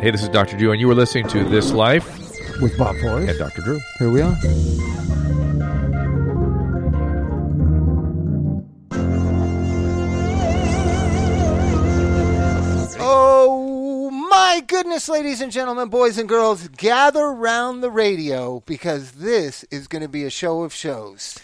[0.00, 0.56] Hey, this is Dr.
[0.56, 2.06] Drew, and you were listening to This Life
[2.60, 3.30] with Bob Forrest.
[3.30, 3.62] and Dr.
[3.62, 3.80] Drew.
[3.98, 4.36] Here we are.
[13.00, 19.64] Oh my goodness, ladies and gentlemen, boys and girls, gather round the radio because this
[19.70, 21.38] is going to be a show of shows.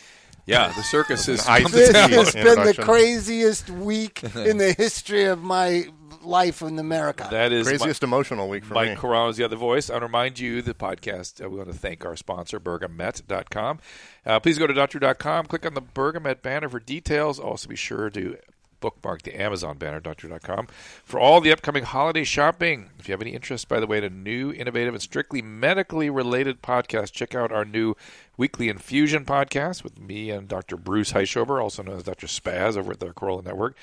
[0.47, 2.15] Yeah, the circus is High on the This Introduction.
[2.15, 2.25] town.
[2.25, 5.87] has been the craziest week in the history of my
[6.25, 7.29] life in America.
[7.31, 8.97] That is Craziest emotional week for Mike me.
[8.97, 9.91] Corral is the other voice.
[9.91, 11.45] I want to remind you the podcast.
[11.45, 13.79] Uh, we want to thank our sponsor, Bergamet.com.
[14.27, 17.39] Uh, please go to doctor.com, click on the Bergamet banner for details.
[17.39, 18.37] Also, be sure to
[18.85, 20.67] bookmark the Amazon banner, doctor.com,
[21.03, 22.91] for all the upcoming holiday shopping.
[22.99, 26.11] If you have any interest, by the way, in a new, innovative, and strictly medically
[26.11, 27.95] related podcast, check out our new
[28.37, 30.77] weekly infusion podcast with me and Dr.
[30.77, 32.27] Bruce Heischober, also known as Dr.
[32.27, 33.75] Spaz over at the Carolla Network.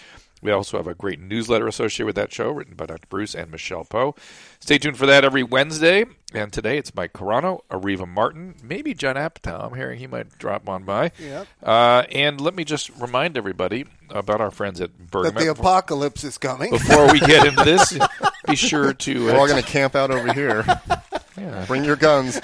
[0.41, 3.05] We also have a great newsletter associated with that show, written by Dr.
[3.09, 4.15] Bruce and Michelle Poe.
[4.59, 6.05] Stay tuned for that every Wednesday.
[6.33, 9.65] And today it's Mike Carano, Areva Martin, maybe John Apatow.
[9.65, 11.11] I'm hearing he might drop on by.
[11.19, 11.47] Yep.
[11.61, 15.39] Uh, and let me just remind everybody about our friends at But Bergamet.
[15.39, 16.71] the apocalypse is coming.
[16.71, 17.97] Before we get into this,
[18.47, 19.25] be sure to.
[19.25, 20.65] We're all going to camp out over here.
[21.67, 22.39] Bring your guns.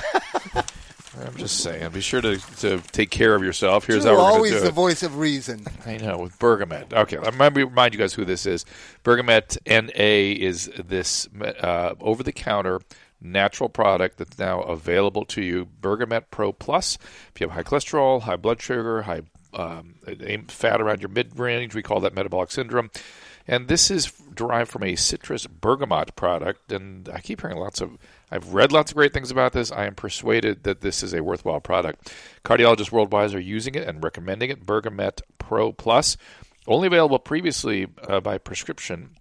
[1.26, 3.86] I'm just saying, be sure to, to take care of yourself.
[3.86, 4.74] Here's Drew, how we're always do the it.
[4.74, 5.66] voice of reason.
[5.86, 6.94] I know with Bergamet.
[6.94, 8.66] Okay, let me remind you guys who this is.
[9.04, 11.28] Bergamet NA is this
[11.62, 12.82] uh, over-the-counter
[13.20, 15.68] natural product that's now available to you.
[15.82, 16.98] Bergamet Pro Plus.
[17.34, 19.22] If you have high cholesterol, high blood sugar, high
[19.54, 19.96] um,
[20.48, 22.92] fat around your mid-range, we call that metabolic syndrome.
[23.48, 26.72] And this is derived from a citrus bergamot product.
[26.72, 27.98] And I keep hearing lots of,
[28.30, 29.72] I've read lots of great things about this.
[29.72, 32.14] I am persuaded that this is a worthwhile product.
[32.44, 34.66] Cardiologists worldwide are using it and recommending it.
[34.66, 36.18] Bergamet Pro Plus,
[36.68, 39.12] only available previously uh, by prescription.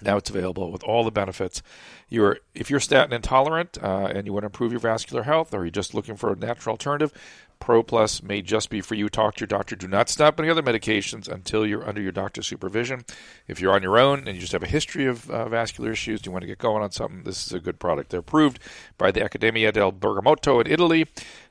[0.00, 1.60] Now it's available with all the benefits.
[2.08, 5.64] You're if you're statin intolerant uh, and you want to improve your vascular health, or
[5.64, 7.12] you're just looking for a natural alternative,
[7.60, 9.08] Pro Plus may just be for you.
[9.08, 9.76] Talk to your doctor.
[9.76, 13.04] Do not stop any other medications until you're under your doctor's supervision.
[13.46, 16.20] If you're on your own and you just have a history of uh, vascular issues,
[16.20, 18.10] do you want to get going on something, this is a good product.
[18.10, 18.58] They're approved
[18.96, 21.06] by the Accademia del Bergamotto in Italy.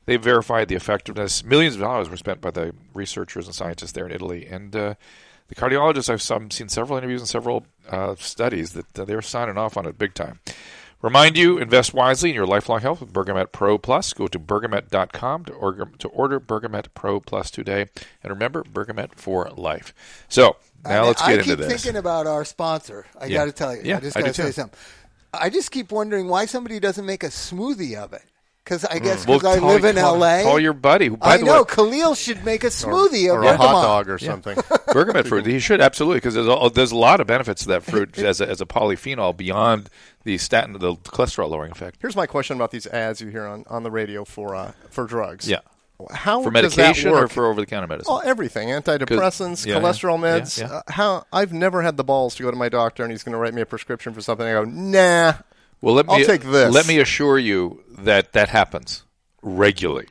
[0.06, 1.44] They've verified the effectiveness.
[1.44, 4.94] Millions of dollars were spent by the researchers and scientists there in Italy, and uh,
[5.50, 9.78] the cardiologists I've some, seen several interviews and several uh, studies that they're signing off
[9.78, 10.40] on it big time.
[11.02, 14.14] Remind you, invest wisely in your lifelong health with Bergamet Pro Plus.
[14.14, 17.86] Go to bergamet.com to order, to order Bergamet Pro Plus today.
[18.24, 19.94] And remember, Bergamet for life.
[20.28, 23.06] So, now I mean, let's get I into keep thinking about our sponsor.
[23.20, 23.38] I Yeah.
[23.40, 23.82] got to tell you.
[23.84, 24.52] Yeah, I just got to say too.
[24.54, 24.80] something.
[25.34, 28.24] I just keep wondering why somebody doesn't make a smoothie of it.
[28.68, 30.44] Because I guess Well, because I call- live in call- L.A.
[30.44, 31.08] Call your buddy.
[31.08, 33.82] Who, by I the know way, Khalil should make a smoothie or of a hot
[33.82, 34.56] dog or something.
[34.90, 35.46] Bergamet fruit.
[35.46, 38.42] He should absolutely because there's a, there's a lot of benefits to that fruit as
[38.42, 39.90] a, as a polyphenol beyond
[40.26, 42.00] the statin, the cholesterol lowering effect.
[42.02, 45.06] Here's my question about these ads you hear on, on the radio for uh, for
[45.06, 45.48] drugs.
[45.48, 45.60] Yeah.
[46.12, 47.32] How For does that medication or work?
[47.32, 48.14] for over the counter medicine?
[48.14, 48.68] Well, everything.
[48.68, 49.80] Antidepressants, yeah, yeah.
[49.82, 50.60] cholesterol meds.
[50.60, 50.74] Yeah, yeah.
[50.76, 53.32] Uh, how I've never had the balls to go to my doctor and he's going
[53.34, 54.46] to write me a prescription for something.
[54.46, 55.34] I go, nah.
[55.82, 56.74] Well, let me I'll take this.
[56.74, 59.04] Let me assure you that that happens
[59.42, 60.08] regularly,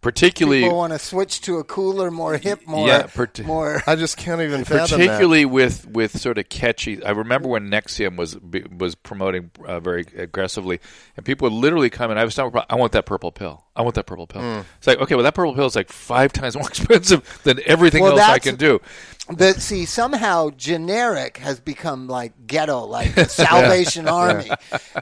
[0.00, 3.82] particularly People want to switch to a cooler, more hip, more, Yeah, part- more.
[3.86, 7.02] I just can't even fathom particularly with with sort of catchy.
[7.02, 8.36] I remember when Nexium was
[8.76, 10.80] was promoting uh, very aggressively,
[11.16, 12.18] and people would literally come in.
[12.18, 13.64] I was talking about, I want that purple pill.
[13.76, 14.42] I want that purple pill.
[14.42, 14.60] Hmm.
[14.78, 18.02] It's like okay, well that purple pill is like five times more expensive than everything
[18.02, 18.80] Well, else I can do.
[19.30, 24.50] But see, somehow generic has become like ghetto, like the Salvation Army.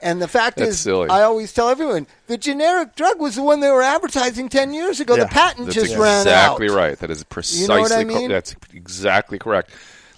[0.03, 1.09] And the fact That's is, silly.
[1.09, 4.99] I always tell everyone the generic drug was the one they were advertising ten years
[4.99, 5.15] ago.
[5.15, 6.57] Yeah, the patent That's just ran out.
[6.59, 6.99] exactly right.
[6.99, 8.29] That is precisely You know what I co- mean?
[8.31, 9.71] that's exactly correct.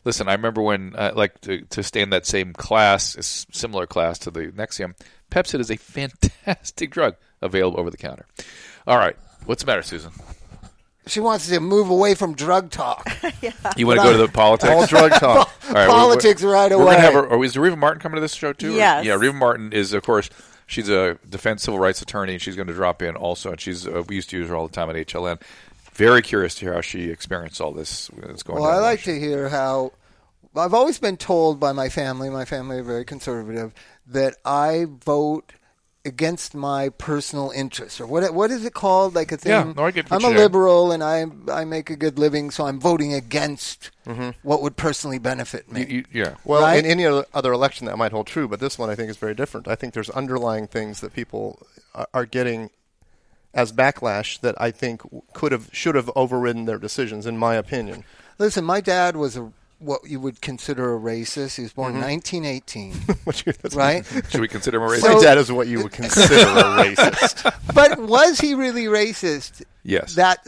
[0.04, 4.18] Listen, I remember when, uh, like, to, to stay in that same class, similar class
[4.20, 4.94] to the Nexium,
[5.30, 8.24] Pepcid is a fantastic drug available over the counter.
[8.86, 10.12] All right, what's the matter, Susan?
[11.08, 13.08] She wants to move away from drug talk.
[13.76, 14.70] You want to go to the politics?
[14.72, 15.50] All drug talk.
[15.68, 16.84] All right, Politics right away.
[16.84, 17.28] We're gonna away.
[17.28, 18.74] have her, is Reva Martin coming to this show too?
[18.74, 20.28] or- Yeah, Reva Martin is, of course,
[20.66, 23.50] she's a defense civil rights attorney, and she's going to drop in also.
[23.52, 25.40] And she's uh, we used to use her all the time at HLN.
[25.92, 28.70] Very curious to hear how she experienced all this that's going Well.
[28.70, 29.92] I like to hear how
[30.56, 33.72] I've always been told by my family, my family are very conservative,
[34.08, 35.52] that I vote
[36.08, 39.84] against my personal interests or what what is it called like a thing Yeah, no,
[39.84, 41.26] I get what I'm a liberal and I
[41.60, 44.30] I make a good living so I'm voting against mm-hmm.
[44.42, 46.34] what would personally benefit me You- you- yeah.
[46.44, 46.84] Well, Right?
[46.84, 49.16] in any other other election that might hold true, but this one I think is
[49.18, 49.68] very different.
[49.68, 52.70] I think there's underlying things that people are- are getting
[53.54, 55.02] as backlash that I think
[55.32, 58.04] could have should have overridden their decisions, in my opinion.
[58.38, 62.02] listen my dad was a what you would consider a racist he was born Mm-hmm.
[62.02, 65.14] in 1918 right Should we consider him a racist?
[65.14, 67.52] My dad is what you would consider a racist.
[67.74, 70.14] but was he really racist Yes.
[70.16, 70.46] that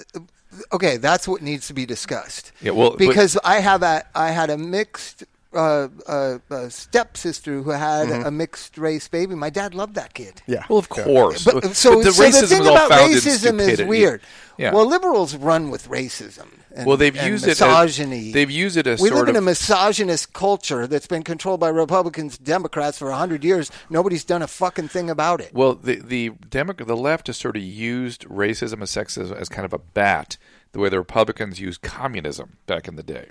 [0.72, 4.30] okay that's what needs to be discussed Yeah, well, but- because i have a i
[4.32, 8.26] had a mixed uh, uh, uh, stepsister who had Mm-hmm.
[8.26, 10.64] a mixed race baby my dad loved that kid Yeah.
[10.68, 11.44] Well, of course.
[11.44, 14.20] but so, the so racism the thing about racism is weird.
[14.56, 14.72] Yeah.
[14.74, 16.46] Well, liberals run with racism.
[16.74, 18.30] And, Well, they've and used it as- misogyny.
[18.32, 21.68] they've used it as we sort live in a misogynist culture that's been controlled by
[21.68, 23.70] Republicans, Democrats for hundred years.
[23.88, 25.52] Nobody's done a fucking thing about it.
[25.52, 29.64] Well, the the Democrat, the left has sort of used racism and sexism as kind
[29.64, 30.36] of a bat,
[30.72, 33.30] the way the Republicans used communism back in the day.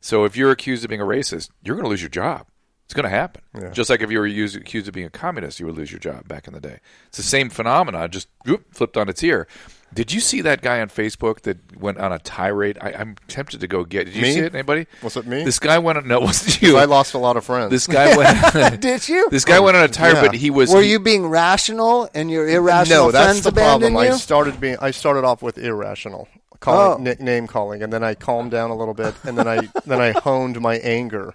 [0.00, 2.46] So if you're accused of being a racist, you're going to lose your job.
[2.84, 3.42] It's going to happen.
[3.72, 5.98] Just like if you were used, accused of being a communist, you would lose your
[6.00, 6.78] job back in the day.
[7.08, 9.46] It's the same phenomenon, just whoop, flipped on its ear.
[9.92, 12.78] Did you see that guy on Facebook that went on a tirade?
[12.80, 14.04] I, I'm tempted to go get.
[14.06, 14.32] Did you Me?
[14.34, 14.54] see it?
[14.54, 14.86] Anybody?
[15.02, 15.44] Was it me?
[15.44, 16.06] This guy went on.
[16.08, 16.76] No, it wasn't you.
[16.76, 17.70] I lost a lot of friends.
[17.70, 18.80] This guy went.
[18.82, 19.28] Did you?
[19.30, 20.22] This guy went on a tirade, Yeah.
[20.26, 20.70] but he was.
[20.72, 24.08] Were he- you being rational and your irrational no, that's friends the abandoned problem.
[24.10, 24.14] you?
[24.14, 26.28] I started being I started off with irrational
[26.60, 27.10] calling, Oh.
[27.18, 30.00] na- name calling, and then I calmed down a little bit, and then I then
[30.00, 31.34] I honed my anger,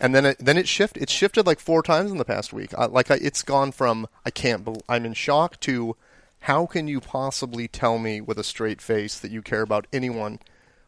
[0.00, 1.02] and then it then it shifted.
[1.02, 2.72] It shifted like four times in the past week.
[2.76, 5.96] I, like I, it's gone from I can't, bel I'm in shock to
[6.40, 10.38] how can you possibly tell me with a straight face that you care about anyone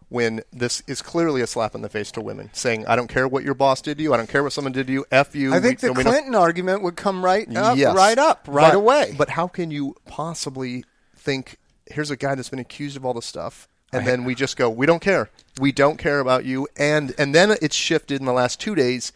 [0.09, 3.27] when this is clearly a slap in the face to women, saying I don't care
[3.27, 5.35] what your boss did to you, I don't care what someone did to you, f
[5.35, 5.53] you.
[5.53, 7.97] I think we- the Clinton argument would come right up, Yes.
[7.97, 9.15] right up, right But- away.
[9.19, 10.85] But how can you possibly
[11.17, 11.57] think
[11.91, 14.69] here's a guy that's been accused of all this stuff, and then we just go,
[14.69, 15.31] we don't care,
[15.61, 19.13] we don't care about you, and and then it's shifted in the last two days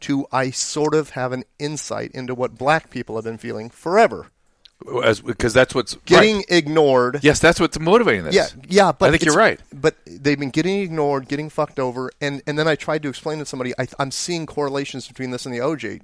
[0.00, 4.28] to I sort of have an insight into what black people have been feeling forever,
[5.04, 6.44] as because that's what's getting right.
[6.48, 7.20] ignored.
[7.22, 8.34] Yes, that's what's motivating this.
[8.34, 9.60] Yeah, yeah, but I think you're right.
[9.72, 13.38] But they've been getting ignored, getting fucked over, and and then I tried to explain
[13.38, 16.02] to somebody I, I'm seeing correlations between this and the OJ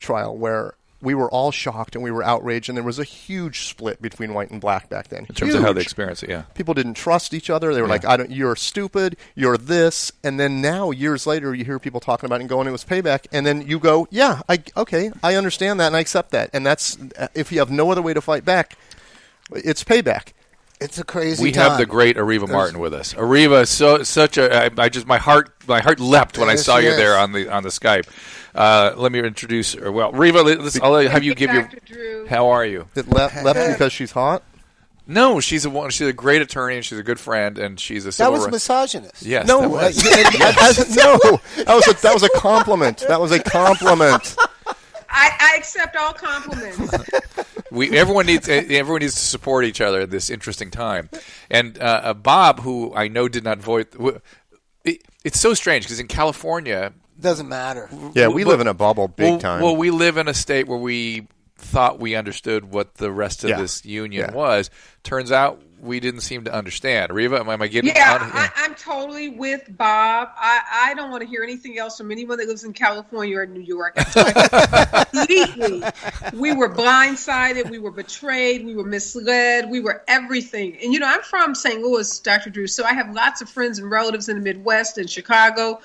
[0.00, 0.74] trial, where
[1.06, 4.34] we were all shocked and we were outraged, and there was a huge split between
[4.34, 5.24] white and black back then.
[5.28, 6.42] In terms of how they experienced it, yeah.
[6.54, 7.72] People didn't trust each other.
[7.72, 8.30] They were like, "I don't.
[8.32, 9.16] You're stupid.
[9.36, 12.66] You're this." And then now, years later, you hear people talking about it and going,
[12.66, 16.00] "It was payback." And then you go, "Yeah, I okay, I understand that and I
[16.00, 16.98] accept that." And that's
[17.34, 18.76] if you have no other way to fight back,
[19.52, 20.32] it's payback.
[20.80, 21.42] It's a crazy.
[21.42, 21.70] We time.
[21.70, 23.14] have the great Areva Martin with us.
[23.14, 26.64] Areva, so such a I, I just my heart my heart leapt when I Yes,
[26.66, 26.96] saw you yes.
[26.98, 28.06] there on the on the Skype.
[28.54, 29.90] Uh, let me introduce her.
[29.92, 31.70] Well, Riva, let's, I'll have you give your.
[31.86, 32.26] Drew.
[32.26, 32.88] How are you?
[32.94, 34.42] It left left because she's hot.
[35.08, 38.04] No, she's a one- she's a great attorney and she's a good friend and she's
[38.06, 39.22] a That was rights- misogynist.
[39.22, 40.04] Yes, No, that uh, was.
[40.04, 41.16] yeah, as- no,
[41.64, 42.98] that was a that was a compliment.
[43.08, 44.36] That was a compliment.
[45.08, 46.92] I, I accept all compliments.
[47.70, 51.08] we everyone needs eh, everyone needs to support each other at this interesting time.
[51.50, 53.94] And uh, uh, Bob, who I know did not vote,
[54.84, 57.88] it, it's so strange because in California, Doesn't matter.
[58.14, 59.62] Yeah, we Well, live in a bubble, big well, time.
[59.62, 61.26] Well, we live in a state where we
[61.58, 63.60] thought we understood what the rest of Yeah.
[63.60, 64.34] this union Yeah.
[64.36, 64.70] was.
[65.02, 67.12] Turns out we didn't seem to understand.
[67.12, 67.90] Riva, am I getting?
[67.90, 67.96] Out?
[67.96, 70.30] Yeah, on- I, I'm totally with Bob.
[70.36, 73.46] I, I don't want to hear anything else from anyone that lives in California or
[73.46, 73.94] New York.
[75.10, 75.82] Completely.
[76.32, 77.70] We were blindsided.
[77.70, 78.64] We were betrayed.
[78.64, 79.70] We were misled.
[79.70, 80.78] We were everything.
[80.82, 81.80] And, you know, I'm from St.
[81.82, 82.50] Louis, Dr.
[82.50, 85.80] Drew, so I have lots of friends and relatives in the Midwest and Chicago,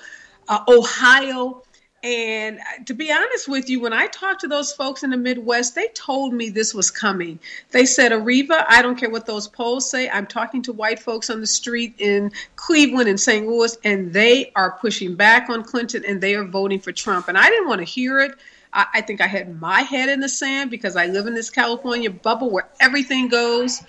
[0.48, 1.62] uh, Ohio.
[2.02, 5.76] And to be honest with you, when I talked to those folks in the Midwest,
[5.76, 7.38] they told me this was coming.
[7.70, 10.10] They said, Areva, I don't care what those polls say.
[10.10, 13.46] I'm talking to white folks on the street in Cleveland and St.
[13.46, 17.28] Louis, and they are pushing back on Clinton and they are voting for Trump.
[17.28, 18.32] And I didn't want to hear it.
[18.72, 21.50] I, I think I had my head in the sand because I live in this
[21.50, 23.82] California bubble where everything goes.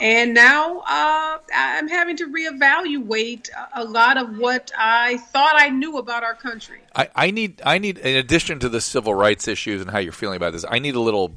[0.00, 5.98] And now uh, I'm having to reevaluate a- lot of what I thought I knew
[5.98, 6.80] about our country.
[6.94, 10.12] I, I need I need in addition to the civil rights issues and how you're
[10.12, 11.36] feeling about this, I need a little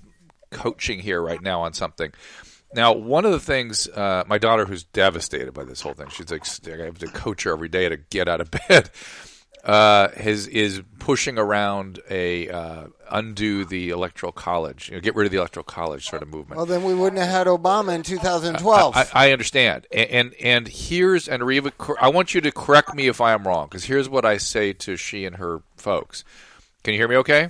[0.51, 2.13] coaching here right now on something.
[2.73, 6.29] Now, one of the things, uh, my daughter, who's devastated by this whole thing, she's
[6.29, 8.89] like, I have to coach her every day to get out of bed.
[9.67, 15.25] Uh, has is pushing around a uh, undo the electoral college, you know, get rid
[15.25, 16.55] of the electoral college sort of movement.
[16.55, 18.95] Well, then we wouldn't have had Obama in 2012.
[18.95, 23.07] I, I understand, and, and and here's and Reva, I want you to correct me
[23.07, 26.23] if I am wrong, because here's what I say to she and her folks.
[26.83, 27.17] Can you hear me?
[27.17, 27.49] Okay.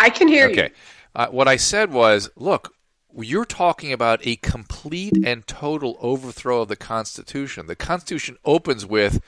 [0.00, 0.52] I can hear you.
[0.52, 0.70] Okay.
[1.14, 2.74] Uh, what I said was, look,
[3.16, 7.66] you're talking about a complete and total overthrow of the Constitution.
[7.66, 9.20] The Constitution opens with,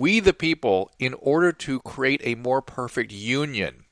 [0.00, 3.84] "We the people, in order to create a more perfect union."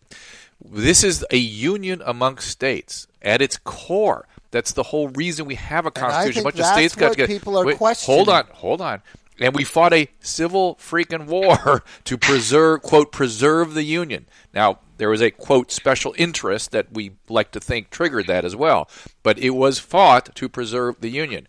[0.62, 4.26] This is a union amongst states at its core.
[4.50, 6.40] That's the whole reason we have a constitution.
[6.40, 7.33] a bunch of states got together.
[7.33, 8.19] people are Wait, questioning.
[8.19, 9.02] Hold on, hold on.
[9.38, 14.26] And we fought a civil freaking war to preserve, quote, preserve the union.
[14.52, 18.54] Now, there was a, quote, special interest that we like to think triggered that as
[18.54, 18.88] well.
[19.23, 21.49] But it was fought to preserve the union.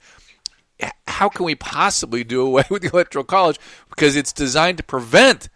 [0.82, 3.60] H- How can we possibly do away with the Electoral College?
[3.90, 5.50] Because it's designed to prevent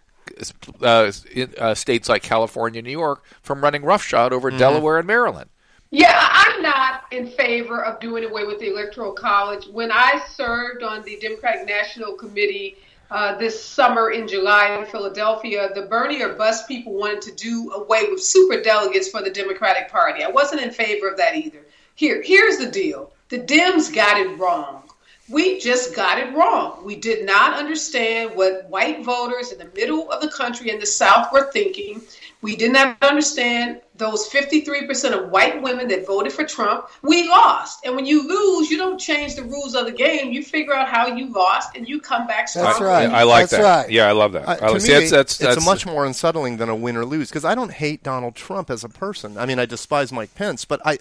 [0.82, 1.12] uh,
[1.58, 5.50] uh, states like California and New York from running roughshod over Delaware and Maryland.
[5.92, 9.68] Yeah, I'm not in favor of doing away with the Electoral College.
[9.68, 12.76] When I served on the Democratic National Committee
[13.12, 17.72] uh, this summer in July in Philadelphia, the Bernie or bust people wanted to do
[17.74, 20.24] away with super delegates for the Democratic Party.
[20.24, 21.60] I wasn't in favor of that either.
[21.94, 24.85] Here, here's the deal: the Dems got it wrong.
[25.28, 26.84] We just got it wrong.
[26.84, 30.86] We did not understand what white voters in the middle of the country in the
[30.86, 32.02] South were thinking.
[32.42, 36.88] We did not understand those 53% of white women that voted for Trump.
[37.02, 37.86] We lost.
[37.86, 40.32] And when you lose, you don't change the rules of the game.
[40.32, 42.70] You figure out how you lost and you come back stronger.
[42.70, 43.10] That's right.
[43.10, 43.82] I, I like That's that.
[43.84, 43.90] right.
[43.92, 44.48] Yeah, I love that.
[44.48, 46.76] Uh, I to like- me, that's, that's, it's that's, a much more unsettling than a
[46.76, 49.38] win or lose because I don't hate Donald Trump as a person.
[49.38, 50.98] I mean, I despise Mike Pence, but I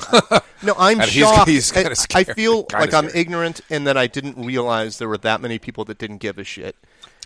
[0.62, 1.48] no, I'm And he's- shocked.
[1.48, 5.18] he's I- I feel kinda like I'm ignorant and that I didn't realize there were
[5.18, 6.76] that many people that didn't give a shit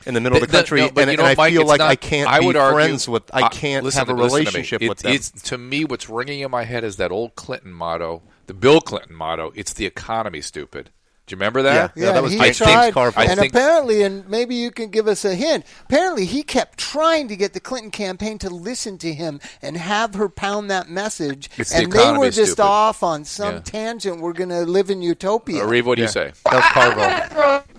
[0.06, 1.52] in the middle of the The- country, no, but and, you and know, I Mike,
[1.52, 3.22] feel like not- I can't I be would argue- friends with.
[3.32, 4.46] I uh, can't listen have to a me, listen to me.
[4.46, 5.12] relationship It- with them.
[5.12, 8.80] It's, to me, what's ringing in my head is that old Clinton motto, the Bill
[8.80, 9.52] Clinton motto.
[9.54, 10.90] It's the economy, stupid.
[11.26, 11.92] Do you remember that?
[11.94, 13.20] Yeah, Yeah, that was he James tried, Carville.
[13.22, 15.66] I and think- apparently, and maybe you can give us a hint.
[15.84, 20.14] Apparently, he kept trying to get the Clinton campaign to listen to him and have
[20.14, 22.62] her pound that message, It's the and they were just stupid.
[22.66, 23.60] off on some Yeah.
[23.60, 24.20] tangent.
[24.22, 25.64] We're going to live in utopia.
[25.64, 26.32] Uh, Reeve, what do you say?
[26.50, 27.64] That's was Carville.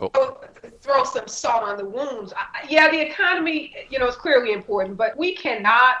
[0.00, 0.36] Oh.
[0.84, 2.32] Throw some salt on the wounds.
[2.36, 5.96] I- Yeah, the economy, you know, is clearly important, but we cannot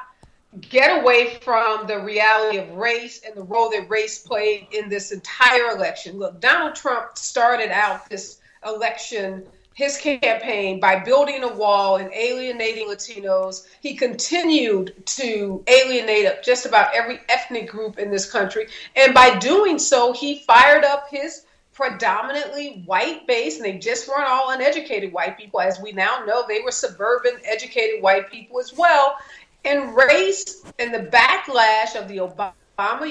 [0.60, 5.10] get away from the reality of race and the role that race played in this
[5.10, 6.18] entire election.
[6.18, 12.86] Look, Donald Trump started out this election, his campaign, by building a wall and alienating
[12.86, 13.66] Latinos.
[13.80, 18.68] He continued to alienate just about every ethnic group in this country.
[18.94, 24.28] And by doing so, he fired up his predominantly white based, and they just weren't
[24.28, 25.60] all uneducated white people.
[25.60, 29.16] As we now know, they were suburban, educated white people as well.
[29.64, 32.52] And race and the backlash of the Obama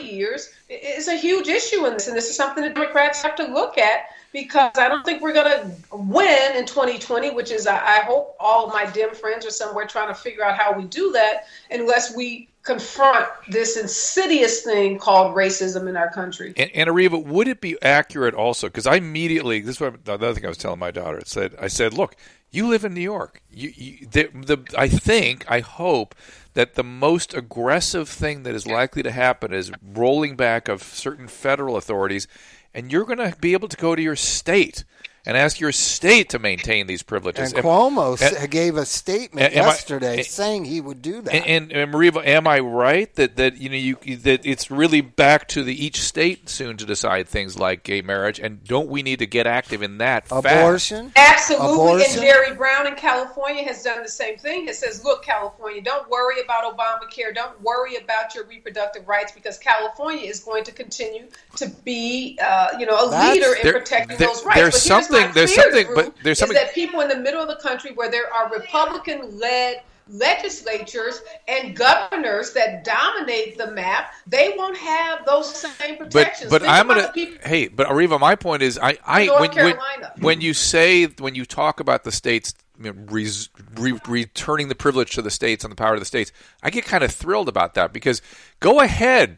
[0.02, 3.46] years is a huge issue in this, and this is something the Democrats have to
[3.46, 8.02] look at because I don't think we're going to win in 2020, which is, I
[8.02, 11.46] hope all my Dem friends are somewhere trying to figure out how we do that
[11.70, 16.54] unless we confront this insidious thing called racism in our country.
[16.56, 18.68] And, and Areva, would it be accurate also?
[18.68, 21.18] Because I immediately this is what the other thing I was telling my daughter.
[21.18, 22.16] It said, I said, look,
[22.52, 23.42] you live in New York.
[23.52, 26.16] You, you the, the I think I hope
[26.54, 31.28] that the most aggressive thing that is likely to happen is rolling back of certain
[31.28, 32.28] federal authorities,
[32.74, 34.86] and you're going to be able to go to your state
[35.26, 37.54] and ask your state to maintain these privileges.
[37.54, 41.22] And Cuomo and- s- gave a statement and- am I- yesterday saying he would do
[41.22, 41.34] that.
[41.34, 45.02] And, and, and Mariva, am I right that, that you know you that it's really
[45.02, 49.02] back to the each state soon to decide things like gay marriage, and don't we
[49.04, 50.28] need to get active in that?
[50.28, 50.46] fast?
[50.46, 51.12] Abortion.
[51.16, 51.68] Absolutely.
[51.74, 52.12] Abortion.
[52.14, 54.68] And Jerry Brown in California has done the same thing.
[54.68, 57.34] It says, look, California, don't worry about Obamacare.
[57.34, 62.70] Don't worry about your reproductive rights because California is going to continue to be, uh,
[62.80, 64.60] you know, a That's- leader in There- protecting there- those rights.
[64.60, 67.42] there's but here's my something- there's something- but there's something- that people in the middle
[67.42, 74.54] of the country where there are Republican-led legislatures and governors that dominate the map, they
[74.58, 76.50] won't have those same protections.
[76.50, 77.12] but Think I'm gonna
[77.46, 80.14] hey, but Areva, my point is, I I North when, when Carolina.
[80.20, 82.54] when you say when you talk about the states.
[82.80, 86.08] You know, res, re, returning the privilege to the states and the power to the
[86.08, 86.32] states,
[86.64, 88.20] I get kind of thrilled about that because
[88.60, 89.38] go ahead,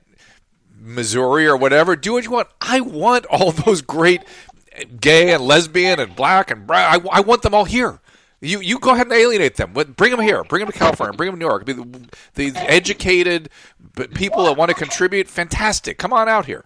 [0.79, 2.47] Missouri or whatever, do what you want.
[2.61, 4.21] I want all those great
[4.99, 7.01] gay and lesbian and black and brown.
[7.01, 7.99] I, I want them all here.
[8.41, 9.73] You you go ahead and alienate them.
[9.73, 10.43] Bring them here.
[10.43, 11.15] Bring them to California.
[11.15, 11.65] Bring them to New York.
[11.65, 13.49] The, the educated
[14.13, 15.97] people that want to contribute, fantastic.
[15.97, 16.65] Come on out here.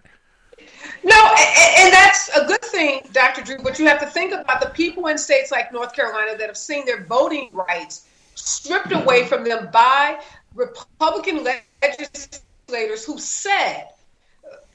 [1.02, 3.42] No, and, and that's a good thing, Dr.
[3.42, 6.46] Drew, but you have to think about the people in states like North Carolina that
[6.46, 10.20] have seen their voting rights stripped away from them by
[10.54, 11.46] Republican
[11.82, 13.88] legislators who said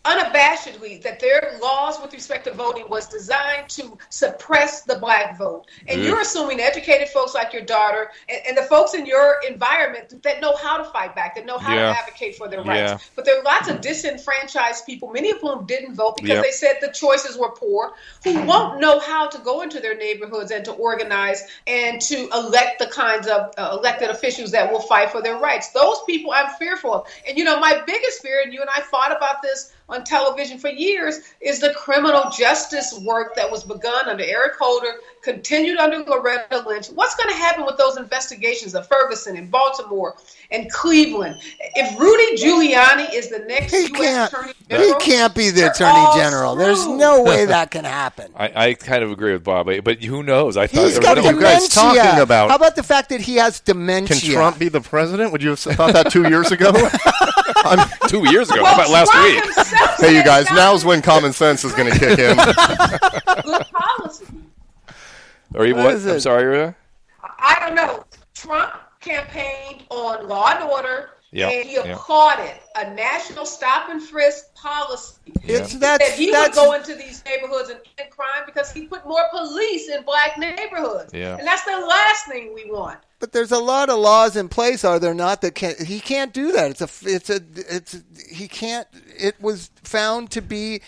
[0.06, 5.66] unabashedly that their laws with respect to voting was designed to suppress the black vote.
[5.88, 6.06] And Mm.
[6.06, 10.42] you're assuming educated folks like your daughter and, and the folks in your environment that
[10.42, 11.92] know how to fight back, that know how Yeah.
[11.94, 12.92] to advocate for their rights.
[12.92, 12.98] Yeah.
[13.16, 16.44] But there are lots of disenfranchised people, many of whom didn't vote because Yep.
[16.44, 17.94] they said the choices were poor,
[18.24, 22.80] who won't know how to go into their neighborhoods and to organize and to elect
[22.80, 25.70] the kinds of uh, elected officials that will fight for their rights.
[25.72, 27.08] Those people I'm fearful of.
[27.28, 30.58] And you know, my biggest fear, and you and I fought about this on television
[30.58, 36.00] for years, is the criminal justice work that was begun under Eric Holder, continued under
[36.00, 36.88] Loretta Lynch.
[36.88, 40.15] What's going to happen with those investigations of Ferguson and Baltimore
[40.51, 41.36] and Cleveland?
[41.75, 43.92] If Rudy Giuliani is the next He U.S.
[43.92, 44.34] can't.
[44.34, 46.56] Attorney He General, can't be the attorney all general.
[46.56, 48.32] There's no way that can happen.
[48.36, 50.58] I, I kind of agree with Bob, but who knows?
[50.58, 52.01] I thought He's there got was you guys dementia.
[52.04, 52.50] talking about?
[52.50, 54.20] How about the fact that he has dementia?
[54.20, 55.32] Can Trump be the president?
[55.32, 56.72] Would you have thought that two years ago?
[57.58, 58.64] I'm, two years ago.
[58.64, 59.98] Well, How about last week?
[60.00, 62.38] hey, you guys, that now's when common sense is going to kick in.
[63.44, 64.25] good policy.
[65.54, 65.94] Or you What what?
[65.96, 66.75] is I'm sorry, Rita?
[67.40, 68.06] I don't know.
[68.34, 71.94] Trump campaigned on law and order, Yeah, and he yeah.
[71.94, 75.14] applauded a national stop and frisk policy.
[75.44, 78.88] It's He that's he that's would go into these neighborhoods and end crime because he
[78.88, 81.14] put more police in black neighborhoods.
[81.14, 81.38] Yeah.
[81.38, 82.98] And that's the last thing we want.
[83.20, 85.42] But there's a lot of laws in place, are there not?
[85.42, 86.72] That can he can't do that.
[86.72, 88.88] It's a it's a it's he can't.
[89.18, 90.82] It was found to be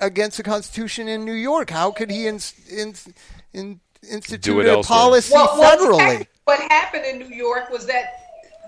[0.00, 1.70] against the Constitution in New York.
[1.70, 2.94] How could he in, in,
[3.52, 4.98] in, institute a elsewhere.
[4.98, 6.26] policy Well, well, federally?
[6.44, 8.21] what happened in New York was that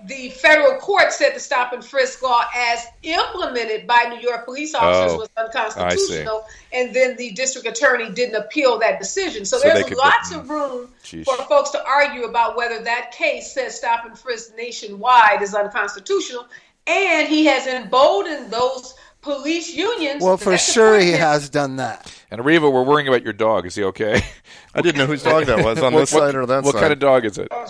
[0.07, 4.73] the federal court said the stop and frisk law, as implemented by New York police
[4.75, 9.45] officers, Oh, was unconstitutional, and then the district attorney didn't appeal that decision.
[9.45, 11.25] So, So there's lots get- of room Sheesh.
[11.25, 16.45] for folks to argue about whether that case says stop and frisk nationwide is unconstitutional,
[16.87, 20.21] and he has emboldened those police unions.
[20.21, 22.11] Well, for sure he has done that.
[22.29, 23.65] And Riva, we're worrying about your dog.
[23.65, 24.21] Is he okay?
[24.75, 26.73] I didn't know whose dog that was on What- this what- side or that What
[26.73, 26.73] side.
[26.75, 27.47] What kind of dog is it?
[27.49, 27.65] Oh,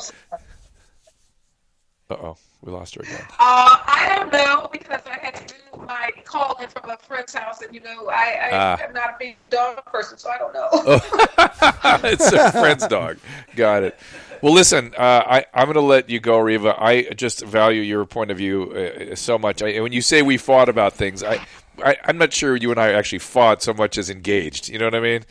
[2.09, 3.21] Uh oh, we lost her again.
[3.31, 7.33] Uh, I don't know because I had to do my call in from a friend's
[7.33, 8.77] house, and you know I, I Ah.
[8.83, 10.69] am not a big dog person, so I don't know.
[12.09, 13.17] it's a friend's dog.
[13.55, 13.97] Got it.
[14.43, 16.75] Well, listen, uh, I, I'm going to let you go, Riva.
[16.77, 18.71] I just value your point of view
[19.11, 19.63] uh, so much.
[19.63, 21.39] I, when you say we fought about things, I,
[21.83, 24.69] I, I'm not sure you and I actually fought so much as engaged.
[24.69, 25.23] You know what I mean?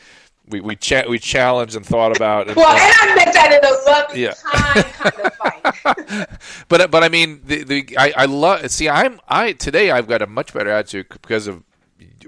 [0.47, 2.49] We we cha- we challenged and thought about.
[2.49, 4.35] And, well, and I meant that in a loving, Yeah.
[4.45, 5.44] kind kind of.
[6.69, 8.71] but but I mean, the, the I, I love.
[8.71, 11.63] See, I'm I today I've got a much better attitude because of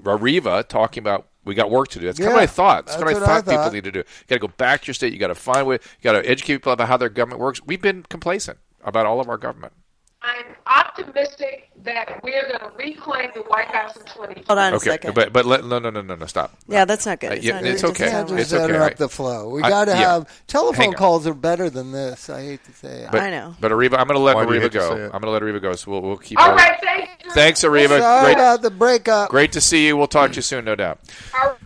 [0.03, 2.05] Riva talking about we got work to do.
[2.05, 2.85] That's kind of Yeah, what I thought.
[2.85, 3.99] That's, that's what I what I thought people need to do.
[3.99, 5.13] You got to go back to your state.
[5.13, 5.75] You got to find way.
[5.75, 7.61] You got to educate people about how their government works.
[7.65, 9.73] We've been complacent about all of our government.
[10.21, 14.43] I'm optimistic that we're going to reclaim the White House in 2020.
[14.47, 15.13] Hold on a Okay, second.
[15.13, 16.53] but but let, no no no no no stop.
[16.67, 17.31] yeah, that's not good.
[17.31, 18.05] Uh, It's, yeah, not, it's it okay.
[18.05, 18.65] doesn't Can't sound It's just right.
[18.65, 18.73] okay.
[18.75, 19.49] interrupt I- the flow.
[19.49, 19.97] We got to yeah.
[20.13, 22.29] have Hang telephone calls are better than this.
[22.29, 23.09] I hate to say it.
[23.11, 23.55] But, I know.
[23.61, 24.91] But Areva, I'm going to let Why do you Areva hate to go.
[25.13, 25.73] I'm going to let Areva go.
[25.73, 26.39] So we'll we'll keep.
[26.39, 27.31] All our- right, thank you.
[27.31, 27.99] Thanks, Areva.
[27.99, 29.29] Sorry Great, about the breakup.
[29.29, 29.95] great to see you.
[29.97, 30.99] We'll talk to you soon, no doubt.
[31.39, 31.57] All right.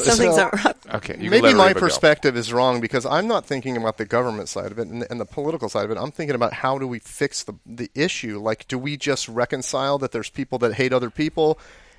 [0.00, 0.76] Something's So- not right.
[0.94, 1.80] Okay, you Maybe my Areva go.
[1.80, 5.20] perspective is wrong because I'm not thinking about the government side of it and, and
[5.20, 5.96] the political side of it.
[5.98, 8.38] I'm thinking about how do we fix the the issue?
[8.40, 11.58] Like, do we just reconcile that there's people that hate other people,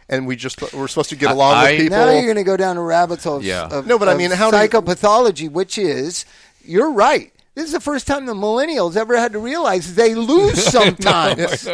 [0.10, 1.98] and we just we're supposed to get along I- with people?
[1.98, 3.68] Now you're going to go down a rabbit hole of, Yeah.
[3.72, 6.26] of, No, but I mean, how do you- psychopathology, which is,
[6.64, 7.32] you're right.
[7.56, 11.68] This is the first time the millennials ever had to realize they lose sometimes.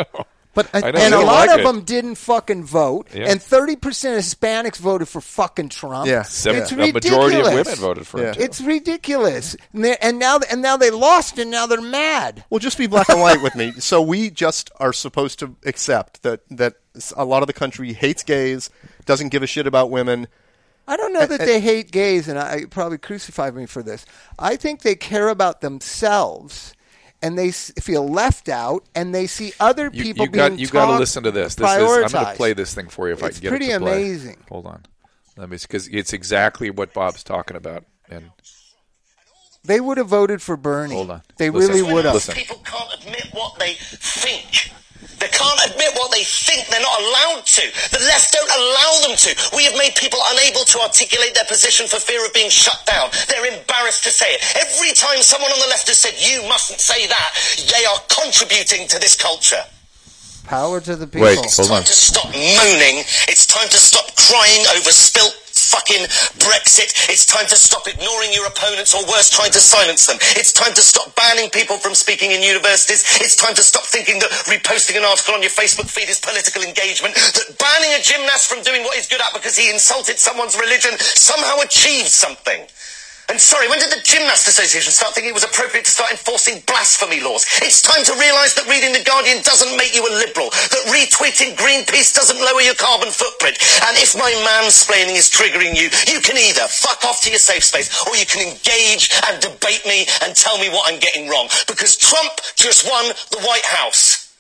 [0.53, 1.63] But I, I know, and a lot like of it.
[1.63, 3.29] them didn't fucking vote, Yeah.
[3.29, 6.07] and thirty percent of Hispanics voted for fucking Trump.
[6.07, 6.23] Yeah.
[6.23, 7.05] Seven, it's a ridiculous.
[7.05, 8.27] majority of women voted for Yeah.
[8.29, 8.33] him.
[8.35, 8.41] too.
[8.41, 12.43] It's ridiculous, and, and now and now they lost, and now they're mad.
[12.49, 13.73] Well, just be black and white with me.
[13.79, 16.75] So we just are supposed to accept that that
[17.15, 18.69] a lot of the country hates gays,
[19.05, 20.27] doesn't give a shit about women.
[20.87, 24.07] I don't know that they hate gays, and I probably crucify me for this.
[24.39, 26.73] I think they care about themselves,
[27.21, 30.59] and they s- feel left out, and they see other You, people you got being
[30.59, 31.55] you got to listen to this.
[31.55, 33.71] This is I'm going to play this thing for you if I can get pretty
[33.71, 33.93] it to play.
[34.03, 34.37] amazing.
[34.49, 34.85] Hold on,
[35.37, 37.85] let me because it's exactly what Bob's talking about.
[38.09, 38.31] And
[39.63, 40.95] They would have voted for Bernie.
[40.95, 41.21] Hold on.
[41.37, 41.75] They Listen.
[41.75, 42.27] really would have.
[42.29, 44.71] People can't admit what they think.
[45.19, 46.67] They can't admit what they think.
[46.71, 47.63] They're not allowed to.
[47.91, 49.29] The left don't allow them to.
[49.55, 53.11] We have made people unable to articulate their position for fear of being shut down.
[53.27, 54.41] They're embarrassed to say it.
[54.55, 57.29] Every time someone on the left has said, you mustn't say that,
[57.67, 59.63] they are contributing to this culture.
[60.49, 61.27] Power to the people.
[61.27, 63.05] Wait, It's time to stop moaning.
[63.29, 65.35] It's time to stop crying over spilt
[65.69, 66.03] fucking
[66.41, 66.89] Brexit.
[67.09, 70.17] It's time to stop ignoring your opponents or worse, trying to silence them.
[70.33, 73.05] It's time to stop banning people from speaking in universities.
[73.21, 76.63] It's time to stop thinking that reposting an article on your Facebook feed is political
[76.63, 77.13] engagement.
[77.15, 80.97] That banning a gymnast from doing what he's good at because he insulted someone's religion
[80.99, 82.65] somehow achieves something.
[83.29, 86.65] And sorry, when did the Gymnast Association start thinking it was appropriate to start enforcing
[86.65, 87.45] blasphemy laws?
[87.61, 91.53] It's time to realise that reading The Guardian doesn't make you a liberal, that retweeting
[91.53, 93.61] Greenpeace doesn't lower your carbon footprint.
[93.85, 97.61] And if my mansplaining is triggering you, you can either fuck off to your safe
[97.61, 101.53] space or you can engage and debate me and tell me what I'm getting wrong.
[101.69, 104.33] Because Trump just won the White House.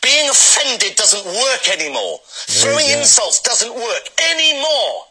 [0.00, 2.24] Being offended doesn't work anymore.
[2.24, 5.04] Throwing insults doesn't work anymore.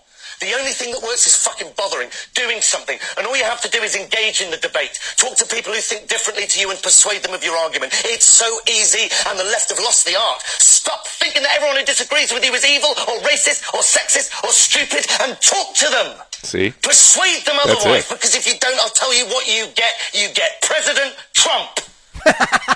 [0.44, 3.00] The only thing that works is fucking bothering, doing something.
[3.18, 5.00] And all you have to do is engage in the debate.
[5.16, 7.94] Talk to people who think differently to you and persuade them of your argument.
[8.06, 10.42] It's so easy, and the left have lost the art.
[10.44, 14.52] Stop thinking that everyone who disagrees with you is evil, or racist, or sexist, or
[14.52, 16.20] stupid, and talk to them.
[16.44, 16.74] See?
[16.84, 18.16] Persuade them That's otherwise, it.
[18.20, 19.94] because if you don't, I'll tell you what you get.
[20.14, 21.80] You get President Trump.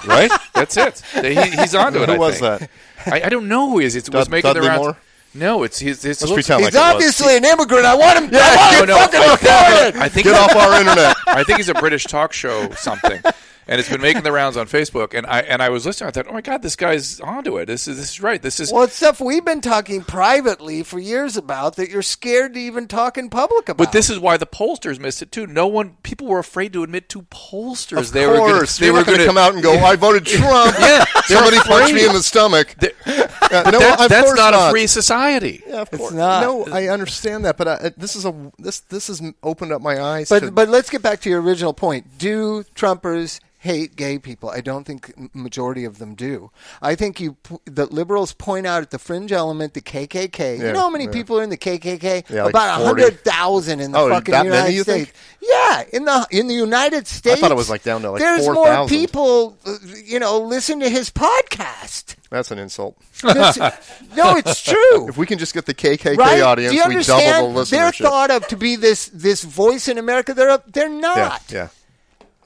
[0.07, 0.31] right?
[0.53, 1.01] That's it.
[1.21, 2.09] He, he's onto it.
[2.09, 2.59] Who I was think.
[2.61, 2.69] that?
[3.13, 3.95] I, I don't know who he is.
[3.95, 4.83] It was Dud- making Dudley the rounds.
[4.83, 4.97] Moore?
[5.33, 6.01] No, it's his.
[6.01, 7.85] his Let's looks- He's like obviously an immigrant.
[7.85, 8.29] I want him.
[8.33, 10.01] I want No, him no, fucking I- deported.
[10.01, 11.15] I think Get off our internet.
[11.27, 13.21] I think he's a British talk show something,
[13.67, 15.13] and it's been making the rounds on Facebook.
[15.13, 16.07] And I and I was listening.
[16.07, 17.65] I thought, oh my god, this guy's onto it.
[17.65, 18.41] This is this is right.
[18.41, 22.53] This is Well, it's stuff we've been talking privately for years about that you're scared
[22.55, 23.77] to even talk in public about.
[23.77, 25.47] But this is why the pollsters missed it too.
[25.47, 27.97] No one, people were afraid to admit to pollsters.
[27.99, 30.75] Of they were gonna, they were going to come out and go, "I voted Trump."
[30.79, 32.75] Yeah, somebody punched me in the stomach.
[32.79, 35.63] They- Yeah, no, That- that's course not, a free society.
[35.67, 36.13] Yeah, of It's course.
[36.13, 36.41] not.
[36.41, 40.01] No, I understand that, but I, this is a this this has opened up my
[40.01, 40.29] eyes.
[40.29, 42.17] But to, but let's get back to your original point.
[42.17, 44.49] Do Trumpers hate gay people?
[44.49, 46.49] I don't think majority of them do.
[46.81, 50.57] I think you the liberals point out at the fringe element the KKK.
[50.57, 51.11] you know how many yeah.
[51.11, 52.29] people are in the KKK?
[52.29, 53.01] Yeah, About 40.
[53.01, 55.11] hundred thousand in the Oh, fucking that United many, you States.
[55.41, 57.37] Yeah, in the in the United States.
[57.37, 58.77] I thought it was, like, down to, like, There's 4,000.
[58.79, 62.15] more people, uh, you know, listen to his podcast.
[62.29, 62.97] that's an insult.
[63.23, 65.09] No, it's true.
[65.09, 66.41] If we can just get the KKK right?
[66.41, 67.69] audience, we double the listenership.
[67.69, 70.33] They're thought of to be this this voice in America.
[70.33, 71.43] They're they're yeah, not.
[71.49, 71.67] yeah.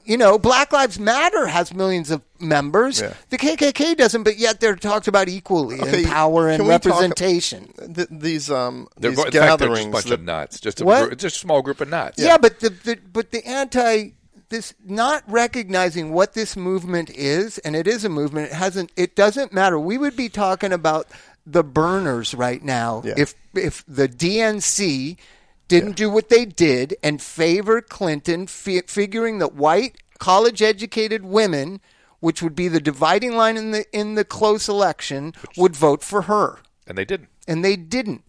[0.04, 3.00] You know, Black Lives Matter has millions of members.
[3.00, 3.14] Yeah.
[3.30, 6.72] The KKK doesn't, but yet they're talked about equally Okay, in power and can we
[6.72, 7.72] talk- representation.
[7.94, 9.92] Th- these um They're, these in fact, a gatherings.
[9.92, 10.60] bunch that- of nuts.
[10.60, 11.08] Just a, What?
[11.10, 12.18] gr- just a small group of nuts.
[12.18, 14.14] Yeah, but the, the but the anti
[14.48, 18.50] this not recognizing what this movement is, and it is a movement.
[18.50, 18.92] It hasn't.
[18.96, 19.78] It doesn't matter.
[19.78, 21.06] We would be talking about
[21.46, 23.14] the burners right now Yeah.
[23.16, 25.16] if if the DNC
[25.80, 31.80] didn't do what they did and favor Clinton, fi- figuring that white college educated women,
[32.20, 36.22] which would be the dividing line in the in the close election, would vote for
[36.22, 37.28] her and they didn't.
[37.48, 38.22] and they didn't.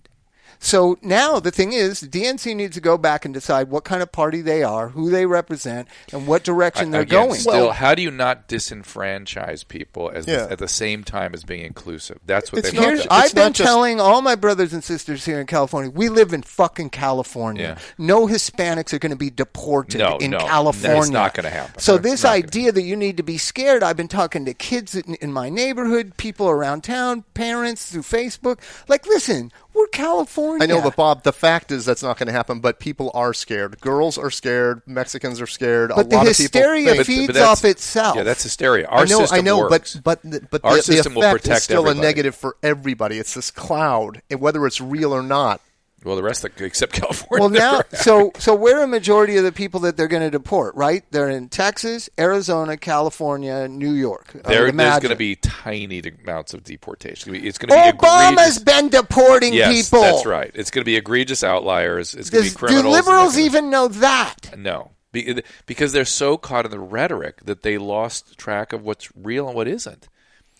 [0.65, 4.01] So now the thing is, the DNC needs to go back and decide what kind
[4.01, 7.39] of party they are, who they represent, and what direction they're Again, going.
[7.41, 10.47] Still, Well- how do you not disenfranchise people as Yeah.
[10.49, 12.19] at the same time as being inclusive?
[12.25, 14.71] That's what they not Here's, ju- have to- I've been just- telling all my brothers
[14.71, 17.75] and sisters here in California, we live in fucking California.
[17.77, 17.83] Yeah.
[17.97, 21.11] No Hispanics are going to be deported No, in no, no, it's California.
[21.11, 21.79] not gonna happen.
[21.79, 24.95] So It's this idea that you need to be scared, I've been talking to kids
[24.95, 28.59] in, in my neighborhood, people around town, parents through Facebook.
[28.87, 30.63] Like, listen, we're California.
[30.63, 32.59] I know, but Bob, the fact is that's not going to happen.
[32.59, 33.79] But people are scared.
[33.81, 34.81] Girls are scared.
[34.85, 35.91] Mexicans are scared.
[35.95, 38.15] But a the lot hysteria of people think, feeds that's- off itself.
[38.15, 38.85] Yeah, that's hysteria.
[38.87, 39.95] Our I know, system I know, works.
[39.95, 41.99] but but but Our the, system the will effect protect is still everybody.
[41.99, 43.17] a negative for everybody.
[43.19, 45.61] It's this cloud, and whether it's real or not.
[46.05, 47.41] Well, the rest of except California.
[47.41, 50.29] Well, now, so so where are a majority of the people that they're going to
[50.31, 50.75] deport?
[50.75, 51.03] Right?
[51.11, 54.27] They're in Texas, Arizona, California, New York.
[54.33, 57.35] There, there's going to be tiny amounts of deportation.
[57.35, 58.59] It's going to be Obama's egregious.
[58.59, 60.01] been deporting Yes, people.
[60.03, 60.51] that's right.
[60.53, 62.13] It's going to be egregious outliers.
[62.13, 64.57] It's going to be do liberals gonna- even know that?
[64.57, 64.91] No,
[65.65, 69.55] because they're so caught in the rhetoric that they lost track of what's real and
[69.55, 70.07] what isn't,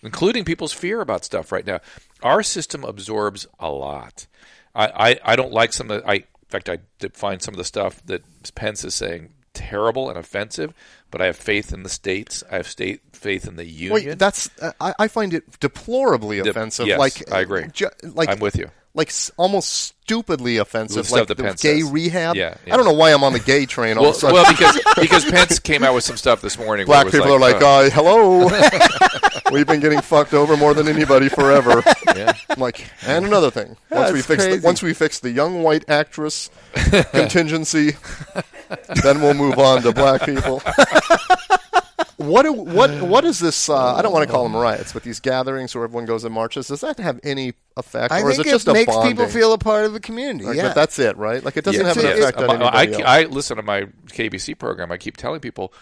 [0.01, 1.79] including people's fear about stuff right now.
[2.21, 4.27] Our system absorbs a lot.
[4.75, 7.53] I, I, I don't like some of the, I, in fact, I did find some
[7.53, 8.23] of the stuff that
[8.55, 10.73] Pence is saying terrible and offensive,
[11.12, 12.43] but I have faith in the states.
[12.51, 13.93] I have state faith in the union.
[14.09, 16.88] Wait, that's uh, I, I find it deplorably De- offensive.
[16.88, 17.65] yes, like I agree.
[17.71, 18.71] ju- like I'm with you.
[18.95, 19.69] Like almost
[20.03, 21.10] stupidly offensive.
[21.10, 21.91] Like that the Pence gay says.
[21.91, 22.36] rehab.
[22.36, 22.73] Yeah, yeah.
[22.73, 24.36] I don't know why I'm on the gay train all well, of a sudden.
[24.36, 26.88] well, because because Pence came out with some stuff this morning.
[26.88, 28.49] where Black it was people are like, uh, uh, hello.
[29.51, 31.84] We've been getting fucked over more than anybody forever.
[32.15, 32.34] Yeah.
[32.49, 33.77] I'm like, and another thing.
[33.89, 34.65] Once we That's fix the, crazy.
[34.65, 36.49] once we fix the young white actress
[37.12, 37.91] contingency,
[39.03, 40.62] then we'll move on to black people.
[42.25, 43.69] what do, what what is this?
[43.69, 46.33] Uh, I don't want to call them riots, but these gatherings where everyone goes and
[46.33, 46.67] marches.
[46.67, 49.15] Does that have any effect, I or is think it just a makes bonding?
[49.15, 50.45] people feel a part of the community.
[50.45, 51.43] Like, yeah, But that's it, right?
[51.43, 52.19] Like it doesn't Yes, have an yes.
[52.19, 53.09] effect on Uh, I, anybody else.
[53.12, 54.91] I listen to my KABC program.
[54.91, 55.73] I keep telling people,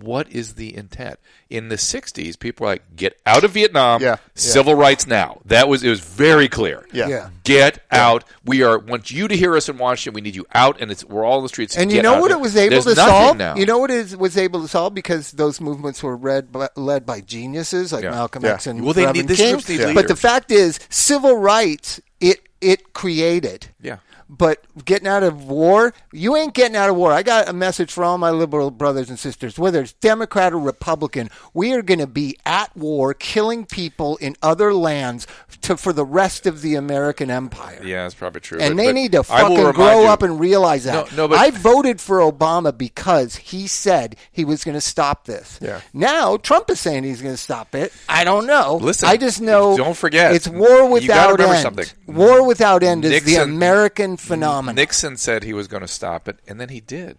[0.00, 1.18] what is the intent?
[1.50, 4.16] In the '60s, people were like, "Get out of Vietnam, Yeah, yeah.
[4.34, 6.86] civil rights now." That was it was very clear.
[6.92, 7.08] Yeah.
[7.08, 7.30] Yeah.
[7.44, 8.24] Get out.
[8.44, 10.14] We are want you to hear us in Washington.
[10.14, 11.76] We need you out, and it's we're all in the streets.
[11.76, 13.36] And you Get know what it was able There's to solve?
[13.38, 13.56] Now.
[13.56, 17.20] You know what it was able to solve because those movements were read, led by
[17.20, 18.10] geniuses like Yeah.
[18.10, 18.52] Malcolm Yeah.
[18.54, 19.52] X and Well, they Reverend need- these King.
[19.54, 23.68] groups need But the fact is, civil rights it it created.
[23.80, 23.98] Yeah.
[24.30, 27.12] But getting out of war, you ain't getting out of war.
[27.12, 30.58] I got a message for all my liberal brothers and sisters, whether it's Democrat or
[30.58, 35.26] Republican, we are going to be at war, killing people in other lands
[35.62, 37.80] to, for the rest of the American empire.
[37.82, 38.58] Yeah, that's probably true.
[38.60, 41.10] And but- they but need to fucking grow you- up and realize that.
[41.12, 45.24] No, no, but- I voted for Obama because he said he was going to stop
[45.24, 45.58] this.
[45.62, 45.80] Yeah.
[45.94, 47.94] Now Trump is saying he's going to stop it.
[48.10, 48.76] I don't know.
[48.76, 49.74] Listen, I just know.
[49.74, 51.62] don't forget, it's war without end.
[51.62, 51.86] something.
[52.06, 54.76] War without end is the American phenomenon.
[54.76, 57.18] Nixon said he was going to stop it, and then he did.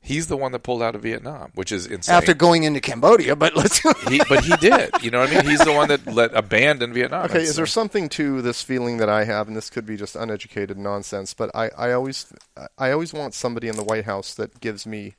[0.00, 2.14] He's the one that pulled out of Vietnam, which is insane.
[2.14, 3.78] after going into Cambodia, but let's.
[4.08, 4.90] he, but he did.
[5.02, 5.44] You know what I mean?
[5.50, 7.24] He's the one that let abandon Vietnam.
[7.26, 10.14] Okay, is there something to this feeling that I have, and this could be just
[10.14, 12.32] uneducated nonsense, but I, I always
[12.78, 15.14] I always want somebody in the White House that gives me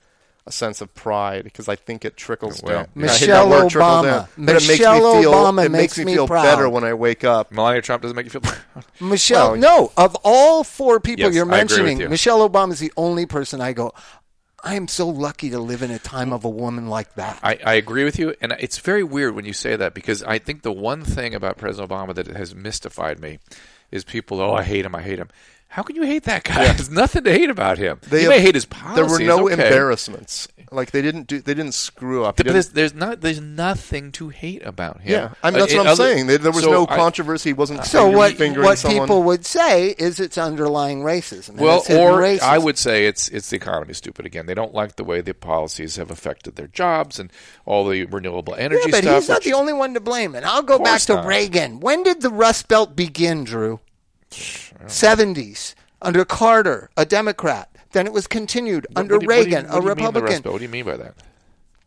[0.50, 2.88] a sense of pride because I think it trickles Well, down.
[2.96, 3.06] yeah.
[3.06, 4.04] I hate Michelle that word, trickle Obama.
[4.04, 4.28] down.
[4.38, 6.44] But it makes Michelle me feel, Obama it makes makes me me feel proud.
[6.44, 7.52] better when I wake up.
[7.52, 8.86] Melania Trump doesn't make you feel proud?
[9.00, 12.10] Michelle, Well, no, of all four people Yes, you're I agree with mentioning, you.
[12.10, 13.94] Michelle Obama is the only person I go.
[14.62, 17.40] I am so lucky to live in a time of a woman like that.
[17.42, 20.38] I, I agree with you, and it's very weird when you say that because I
[20.38, 23.40] think the one thing about President Obama that has mystified me
[23.90, 24.42] is people.
[24.42, 24.94] Oh, I hate him.
[24.96, 25.30] I hate him.
[25.72, 26.66] How can you hate that guy?
[26.74, 28.00] There's nothing to hate about him.
[28.10, 28.96] They you have- may hate his policies.
[28.96, 29.54] There were no okay.
[29.54, 30.48] embarrassments.
[30.72, 31.42] Like they didn't do.
[31.42, 32.38] They didn't screw up.
[32.38, 35.12] He didn't- there's, there's not there's nothing to hate about him.
[35.12, 36.28] yeah, I mean Uh, that's in what I'm other- saying.
[36.28, 37.50] There, there was so no I- controversy.
[37.50, 38.38] He wasn't So what?
[38.40, 39.02] What someone.
[39.02, 41.56] people would say is it's underlying racism.
[41.56, 42.42] Well, or racism.
[42.44, 44.46] I would say it's it's the economy stupid again.
[44.46, 47.32] They don't like the way the policies have affected their jobs and
[47.66, 49.16] all the renewable energy Yeah, but stuff.
[49.22, 50.36] he's not which- the only one to blame.
[50.36, 51.26] And I'll go back to not.
[51.26, 51.80] Reagan.
[51.80, 53.80] When did the Rust Belt begin, Drew?
[54.88, 57.70] Seventies under Carter, a Democrat.
[57.92, 59.88] Then it was continued What- under what do you- what do you- Reagan, what do
[59.88, 60.52] a you mean the Rust Republican.
[60.52, 61.14] What do you mean by that?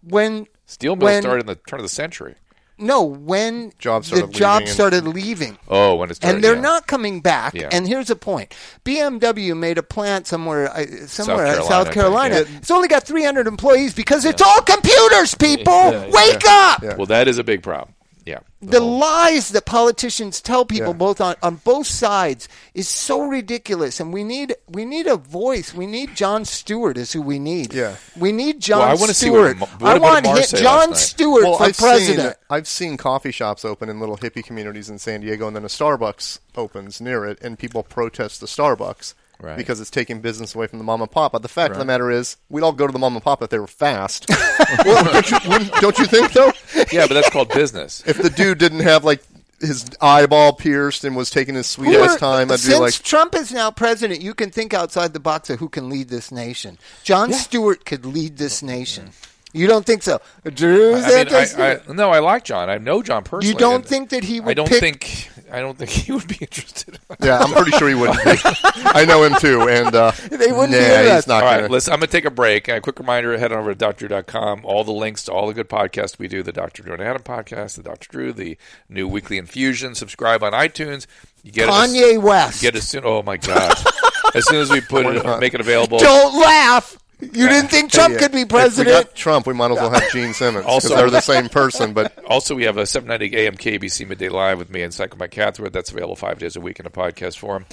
[0.02, 2.34] When Steel mills when- started in the turn of the century.
[2.78, 5.56] no, when Jobs the started jobs started leaving.
[5.68, 6.60] Oh, when it started, and they're yeah.
[6.60, 7.54] not coming back.
[7.54, 7.68] Yeah.
[7.70, 8.52] And here's the point:
[8.84, 12.34] BMW made a plant somewhere, uh, somewhere in Carolina, South think, Carolina.
[12.40, 12.56] yeah.
[12.58, 15.34] It's only got 300 employees because it's all computers.
[15.36, 16.82] People, wake up!
[16.96, 17.94] Well, that is a big problem.
[18.24, 18.38] Yeah.
[18.60, 20.92] The whole- lies that politicians tell people, Yeah.
[20.92, 23.98] both on, on both sides, is so ridiculous.
[23.98, 25.74] And we need we need a voice.
[25.74, 27.74] We need Jon Stewart is who we need.
[27.74, 27.96] Yeah.
[28.16, 29.58] we need John Well, I wanna see Stewart.
[29.58, 30.94] what what I want hit John?
[30.94, 32.28] Stewart well, for I've president.
[32.36, 35.64] Seen, I've seen coffee shops open in little hippie communities in San Diego, and then
[35.64, 39.56] a Starbucks opens near it, and people protest the Starbucks Right.
[39.56, 41.32] because it's taking business away from the mom and pop.
[41.32, 43.42] But the fact of the matter is, we'd all go to the mom and pop
[43.42, 44.26] if they were fast.
[44.84, 46.52] well, don't, you, don't you think though?
[46.92, 48.02] yeah, but that's called business.
[48.06, 49.22] If the dude didn't have like
[49.60, 53.08] his eyeball pierced and was taking his sweet ass time, I'd since be like, since
[53.08, 56.30] Trump is now president, you can think outside the box of who can lead this
[56.30, 56.78] nation.
[57.02, 59.10] Jon Stewart could lead this nation.
[59.52, 60.94] You don't think so, Drew?
[60.94, 62.70] I mean, I, I, no, I like John.
[62.70, 63.52] I know John personally.
[63.52, 64.50] you don't think that he would?
[64.50, 65.28] I don't pick, think.
[65.52, 66.98] I don't think he would be interested.
[67.22, 68.24] yeah, I'm pretty sure he wouldn't.
[68.24, 68.30] Be.
[68.74, 71.62] I know him too, and uh, They wouldn't nah, be he's not All gonna.
[71.62, 72.68] right, listen, I'm going to take a break.
[72.68, 74.62] A quick reminder head on over to drdrew.com.
[74.64, 76.82] All the links to all the good podcasts we do the Dr.
[76.82, 78.08] Drew and Adam podcast, the Dr.
[78.10, 78.56] Drew, the
[78.88, 79.94] new weekly infusion.
[79.94, 81.06] Subscribe on iTunes.
[81.42, 82.62] You get it as- Kanye West.
[82.62, 83.02] Get as soon.
[83.04, 83.74] Oh, my God.
[84.34, 85.98] as soon as we put it, make it available.
[85.98, 86.96] Don't laugh.
[87.22, 88.20] You didn't think Trump Yeah.
[88.20, 89.06] could be If we president?
[89.06, 91.92] got Trump, we might as well have Gene Simmons Also- they're the same person.
[91.92, 95.30] But Also, we have a 790 AM KABC Midday Live with me and Psycho Mike
[95.30, 95.72] Catherwood.
[95.72, 97.64] That's available five days a week in a podcast form.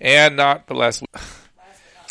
[0.00, 1.02] And not the last,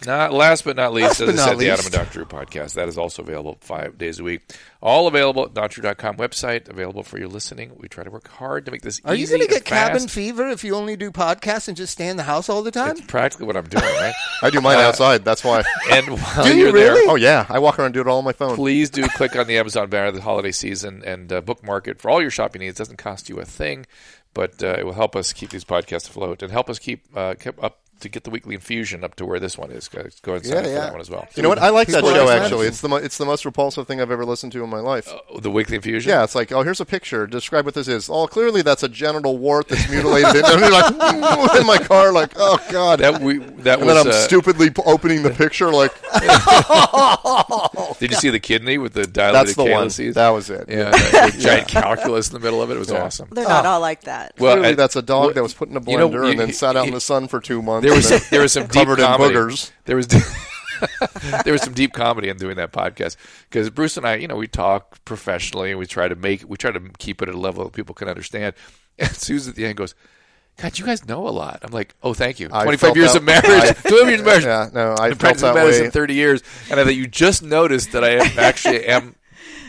[0.06, 2.14] not last but not least, Last as I not said, the Adam and Dr.
[2.14, 2.74] Drew podcast.
[2.74, 4.42] That is also available five days a week.
[4.80, 7.72] All available at drdrew.com website, available for your listening.
[7.78, 10.12] We try to work hard to make this Are you going to get cabin fast.
[10.12, 12.92] fever if you only do podcasts and just stay in the house all the time?
[12.92, 14.14] It's practically what I'm doing, right?
[14.44, 15.26] I do mine outside.
[15.26, 15.64] That's why.
[15.90, 16.96] and while Do you you're there.
[17.10, 18.56] Oh yeah, I walk around and do it all on my phone.
[18.56, 22.12] please do click on the Amazon banner the holiday season and uh, bookmark it for
[22.12, 22.76] all your shopping needs.
[22.76, 23.88] It doesn't cost you a thing,
[24.36, 27.34] but uh, it will help us keep these podcasts afloat and help us keep, uh,
[27.34, 29.88] keep up to get the weekly infusion up to where this one is.
[29.88, 30.80] Guys, go ahead and sign Yeah, up for yeah.
[30.86, 31.28] that one as well.
[31.36, 31.60] You know what?
[31.60, 32.66] I like that People show like actually.
[32.66, 32.68] medicine.
[32.68, 35.12] It's the mo- it's the most repulsive thing I've ever listened to in my life.
[35.30, 36.10] Oh, the weekly infusion.
[36.10, 37.26] Yeah, it's like, oh, here's a picture.
[37.28, 38.10] Describe what this is.
[38.10, 40.44] Oh, clearly that's a genital wart that's mutilated.
[40.46, 40.92] and you're like
[41.60, 43.00] in my car, like, oh god.
[43.00, 45.92] that we that and was then I'm uh, stupidly p- opening the picture, like,
[48.00, 49.72] Did you see the kidney with the dilated That's the one.
[49.72, 50.16] calyces?
[50.16, 50.66] That was it.
[50.70, 52.76] yeah, the giant calculus in the middle of it.
[52.76, 53.04] It was Yeah.
[53.04, 53.28] awesome.
[53.32, 54.34] They're not all like that.
[54.38, 56.24] Well, Clearly, I- that's a dog well, that was put in a blender you know,
[56.24, 57.87] and you- then sat out in the sun for two months.
[57.88, 59.36] There was some, there was some deep covered in comedy.
[59.36, 59.72] boogers.
[59.86, 60.08] There was
[61.44, 63.16] there was some deep comedy in doing that podcast
[63.50, 66.58] because Bruce and I, you know, we talk professionally and we try to make we
[66.58, 68.54] try to keep it at a level that people can understand.
[69.00, 69.94] And Susan at the end goes.
[70.60, 71.60] God, you guys know a lot.
[71.62, 72.48] I'm like, oh, thank you.
[72.48, 73.46] 25 years that- of marriage.
[73.46, 74.44] 25 years of marriage.
[74.44, 75.90] Yeah, no, I I've felt that medicine way.
[75.92, 79.14] 30 years, and I thought you just noticed that I am, actually am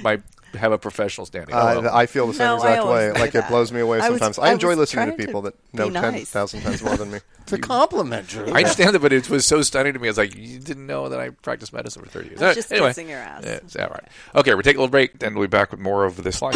[0.02, 0.22] my
[0.54, 1.54] have a professional standing.
[1.54, 1.94] Uh, well.
[1.94, 3.12] I feel the same No, exact way.
[3.12, 3.44] Like that.
[3.44, 4.38] it blows me away I was- sometimes.
[4.38, 6.30] I I enjoy was listening to trying to people that know ten nice.
[6.30, 7.18] thousand times more than me.
[7.48, 8.44] It's a compliment, Drew.
[8.52, 10.08] I understand that, but it was so stunning to me.
[10.08, 12.40] I was like, you didn't know that I practiced medicine for 30 years.
[12.40, 13.42] That's Uh, just anyway, kissing your ass.
[13.42, 14.04] Yeah, is that right?
[14.34, 16.52] Okay, we're taking a little break, and we'll be back with more of this line.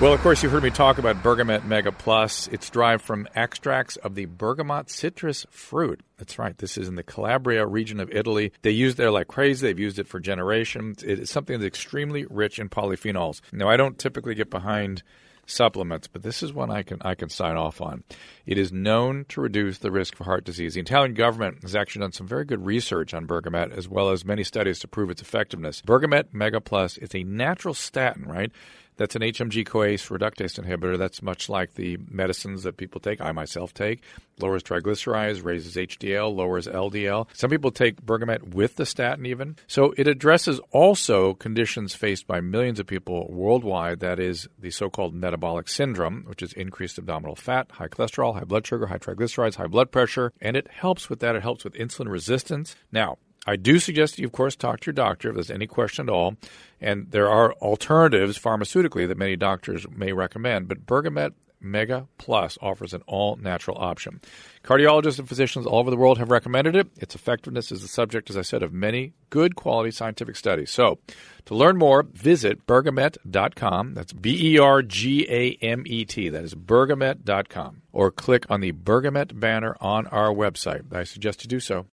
[0.00, 2.48] Well, of course, you've heard me talk about Bergamot Mega Plus.
[2.48, 6.00] It's derived from extracts of the bergamot citrus fruit.
[6.20, 6.56] That's right.
[6.56, 8.52] This is in the Calabria region of Italy.
[8.60, 9.66] They use there like crazy.
[9.66, 11.02] They've used it for generations.
[11.02, 13.40] It is something that's extremely rich in polyphenols.
[13.52, 15.02] Now, I don't typically get behind
[15.46, 18.04] supplements, but this is one I can I can sign off on.
[18.44, 20.74] It is known to reduce the risk for heart disease.
[20.74, 24.22] The Italian government has actually done some very good research on bergamot, as well as
[24.22, 25.80] many studies to prove its effectiveness.
[25.80, 28.52] Bergamet Mega Plus is a natural statin, right?
[29.00, 30.98] That's an HMG CoA reductase inhibitor.
[30.98, 33.22] That's much like the medicines that people take.
[33.22, 34.02] I myself take.
[34.38, 37.26] Lowers triglycerides, raises HDL, lowers LDL.
[37.32, 39.56] Some people take bergamot with the statin even.
[39.68, 44.00] So it addresses also conditions faced by millions of people worldwide.
[44.00, 48.66] That is the so-called metabolic syndrome, which is increased abdominal fat, high cholesterol, high blood
[48.66, 50.30] sugar, high triglycerides, high blood pressure.
[50.42, 51.36] And it helps with that.
[51.36, 52.76] It helps with insulin resistance.
[52.92, 53.16] Now,
[53.50, 56.08] I do suggest that you, of course, talk to your doctor if there's any question
[56.08, 56.36] at all.
[56.80, 60.68] And there are alternatives pharmaceutically that many doctors may recommend.
[60.68, 64.20] But Bergamet Mega Plus offers an all natural option.
[64.62, 66.88] Cardiologists and physicians all over the world have recommended it.
[66.96, 70.70] Its effectiveness is the subject, as I said, of many good quality scientific studies.
[70.70, 71.00] So,
[71.46, 73.94] to learn more, visit bergamet.com.
[73.94, 76.28] That's B E R G A M E T.
[76.28, 77.82] That is bergamet.com.
[77.92, 80.94] Or click on the Bergamet banner on our website.
[80.94, 81.86] I suggest you do so.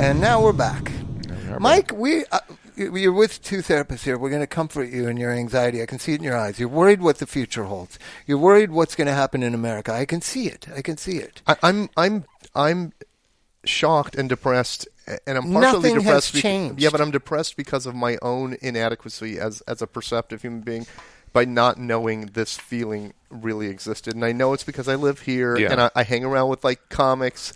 [0.00, 0.90] And now we're back.
[1.58, 2.38] Mike, we uh,
[2.76, 4.16] you're with two therapists here.
[4.18, 5.82] We're going to comfort you in your anxiety.
[5.82, 6.58] I can see it in your eyes.
[6.58, 7.98] You're worried what the future holds.
[8.26, 9.92] You're worried what's going to happen in America.
[9.92, 10.66] I can see it.
[10.74, 11.42] I can see it.
[11.46, 12.92] I, I'm I'm I'm
[13.64, 14.88] shocked and depressed,
[15.26, 16.32] and I'm partially Nothing has depressed.
[16.34, 16.80] bec- changed.
[16.82, 20.86] yeah, but I'm depressed because of my own inadequacy as as a perceptive human being,
[21.34, 24.14] by not knowing this feeling really existed.
[24.14, 25.72] And I know it's because I live here Yeah.
[25.72, 27.52] and I, I hang around with like comics.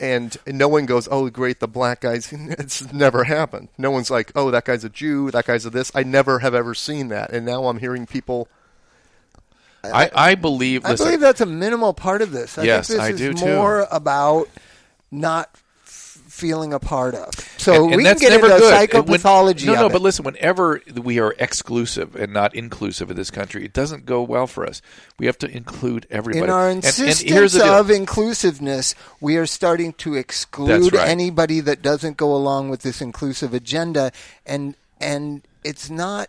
[0.00, 2.32] And no one goes, oh, great, the black guys.
[2.32, 3.68] It's never happened.
[3.76, 5.92] No one's like, oh, that guy's a Jew, that guy's a this.
[5.94, 7.30] I never have ever seen that.
[7.30, 8.48] And now I'm hearing people
[9.82, 10.84] I, I believe.
[10.84, 12.58] I listen, believe that's a minimal part of this.
[12.58, 13.46] I Yes, think this I is do, too.
[13.46, 14.48] more about
[15.10, 15.59] not f-
[16.30, 17.34] feeling a part of.
[17.58, 18.62] So and, and we can get into good.
[18.62, 19.66] And when- psychopathology.
[19.66, 20.24] no, no, but listen.
[20.24, 24.66] Whenever we are exclusive and not inclusive in this country, it doesn't go well for
[24.66, 24.80] us.
[25.18, 26.44] We have to include everybody.
[26.44, 27.64] In our And- and insistence deal.
[27.64, 31.08] of inclusiveness, we are starting to exclude right.
[31.08, 34.12] anybody that doesn't go along with this inclusive agenda,
[34.46, 36.28] and and it's not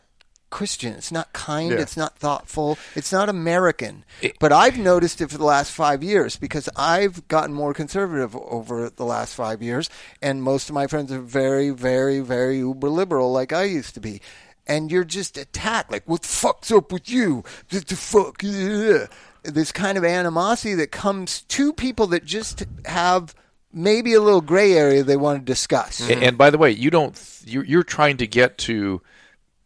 [0.51, 0.93] Christian.
[0.93, 1.71] It's not kind.
[1.71, 1.79] Yeah.
[1.79, 2.77] It's not thoughtful.
[2.95, 4.05] It's not American.
[4.21, 8.35] It- but I've noticed it for the last five years because I've gotten more conservative
[8.35, 9.89] over the last five years,
[10.21, 13.99] and most of my friends are very, very, very uber liberal, like I used to
[13.99, 14.21] be.
[14.67, 17.43] And you're just attacked, like, what the fuck's up with you?
[17.71, 18.43] What the fuck?
[18.43, 19.07] Yeah.
[19.43, 23.33] This kind of animosity that comes to people that just have
[23.73, 26.07] maybe a little gray area they want to discuss.
[26.07, 27.19] And, and by the way, you don't.
[27.45, 29.01] You're, you're trying to get to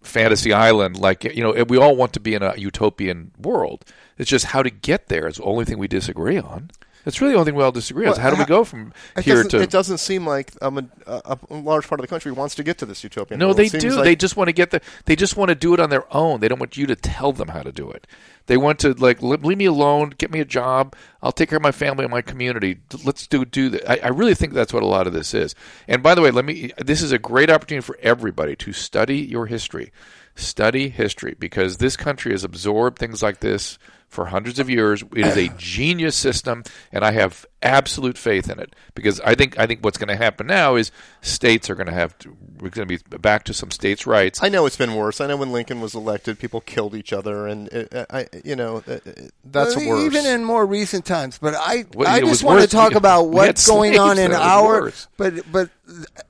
[0.06, 1.64] fantasy island, like you know.
[1.68, 3.86] We all want to be in a utopian world.
[4.18, 6.72] It's just how to get there is the only thing we disagree on.
[7.06, 8.14] It's really the only thing we all disagree on.
[8.14, 8.92] Well, how do we go from
[9.22, 9.62] here to?
[9.62, 12.64] it doesn't seem like um, a, a, a large part of the country wants to
[12.64, 13.40] get to this utopian.
[13.40, 13.58] No, world.
[13.58, 13.92] they do.
[13.92, 14.82] like- they just want to get the.
[15.06, 16.40] They just want to do it on their own.
[16.40, 18.08] They don't want you to tell them how to do it.
[18.48, 20.96] They want to like leave me alone, get me a job.
[21.22, 22.80] I'll take care of my family and my community.
[23.04, 23.90] Let's do do that.
[23.90, 25.56] I, I really think that's what a lot of this is.
[25.88, 26.72] And by the way, let me.
[26.78, 29.92] This is a great opportunity for everybody to study your history.
[30.36, 33.80] Study history because this country has absorbed things like this
[34.16, 35.04] for hundreds of years.
[35.16, 39.58] It is a genius system, and I have absolute faith in it because I think
[39.60, 42.70] I think what's going to happen now is states are going to have to, we're
[42.70, 44.42] going to be back to some states' rights.
[44.44, 45.20] I know it's been worse.
[45.20, 48.84] I know when Lincoln was elected, people killed each other, and uh, I, you know,
[48.88, 49.12] uh, uh,
[49.44, 50.06] that's Well, worse.
[50.06, 53.30] Even in more recent times, but I Well, I just want to talk We- about
[53.30, 54.32] what's going on in then.
[54.32, 54.64] It was our.
[54.82, 55.08] worse.
[55.18, 55.70] But but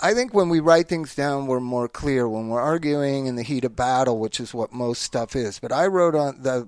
[0.02, 2.28] I think when we write things down, we're more clear.
[2.28, 5.60] When we're arguing in the heat of battle, which is what most stuff is.
[5.60, 6.68] But I wrote on the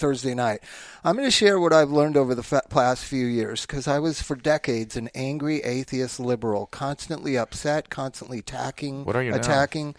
[0.00, 0.60] Thursday night.
[1.04, 3.98] I'm going to share what I've learned over the fa- past few years because I
[3.98, 9.04] was for decades an angry atheist liberal, constantly upset, constantly attacking.
[9.04, 9.36] What are you now?
[9.36, 9.94] attacking?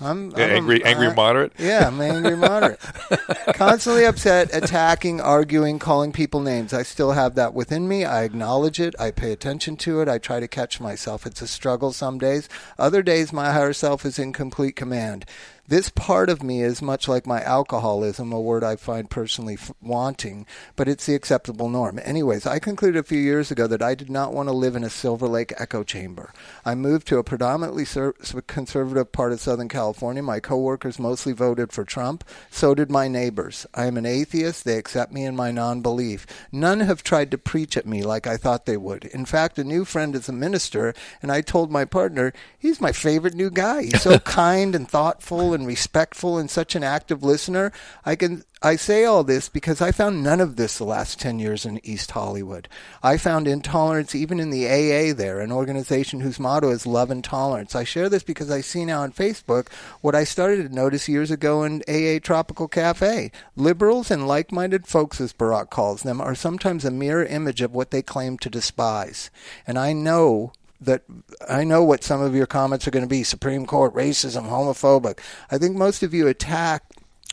[0.00, 1.52] I'm, Yeah, I'm angry- angry I- moderate?
[1.58, 2.78] Yeah, I'm angry moderate.
[3.54, 6.72] Constantly upset, attacking, arguing, calling people names.
[6.72, 8.04] I still have that within me.
[8.04, 8.94] I acknowledge it.
[9.00, 10.08] I pay attention to it.
[10.08, 11.26] I try to catch myself.
[11.26, 12.48] It's a struggle some days.
[12.78, 15.24] Other days, my higher self is in complete command.
[15.68, 19.70] This part of me is much like my alcoholism, a word I find personally f-
[19.82, 20.46] wanting,
[20.76, 22.00] but it's the acceptable norm.
[22.02, 24.82] Anyways, I concluded a few years ago that I did not want to live in
[24.82, 26.32] a Silver Lake echo chamber.
[26.64, 28.14] I moved to a predominantly ser-
[28.46, 30.22] conservative part of Southern California.
[30.22, 32.24] My coworkers mostly voted for Trump.
[32.50, 33.66] So did my neighbors.
[33.74, 34.64] I am an atheist.
[34.64, 36.26] They accept me in my non-belief.
[36.50, 39.04] None have tried to preach at me like I thought they would.
[39.04, 42.92] In fact, a new friend is a minister, and I told my partner, he's my
[42.92, 43.82] favorite new guy.
[43.82, 47.72] He's so kind and thoughtful and respectful and such an active listener.
[48.04, 51.38] I can I say all this because I found none of this the last 10
[51.38, 52.68] years in East Hollywood.
[53.04, 57.22] I found intolerance even in the AA there, an organization whose motto is love and
[57.22, 57.76] tolerance.
[57.76, 59.68] I share this because I see now on Facebook
[60.00, 63.30] what I started to notice years ago in AA Tropical Cafe.
[63.54, 67.92] Liberals and like-minded folks, as Barack calls them, are sometimes a mirror image of what
[67.92, 69.30] they claim to despise.
[69.68, 70.50] And I know
[70.80, 71.02] that
[71.48, 75.18] I know what some of your comments are going to be Supreme Court, racism, homophobic.
[75.50, 76.84] I think most of you attack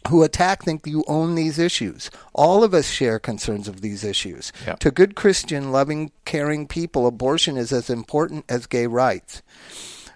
[0.09, 2.11] who attack think you own these issues.
[2.33, 4.51] All of us share concerns of these issues.
[4.65, 4.75] Yeah.
[4.75, 9.41] To good Christian, loving, caring people, abortion is as important as gay rights.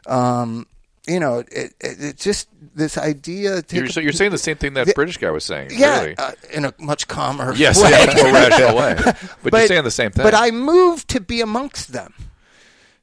[0.05, 0.67] Um,
[1.07, 3.63] you know, it, it, it's just this idea.
[3.71, 5.71] You're, so you're saying the same thing that The- British guy was saying.
[5.73, 6.17] yeah, Really.
[6.17, 7.89] uh, in a much calmer yes, way.
[7.89, 8.95] much more rational way.
[9.43, 10.23] But, you're saying the same thing.
[10.23, 12.13] But I moved to be amongst them.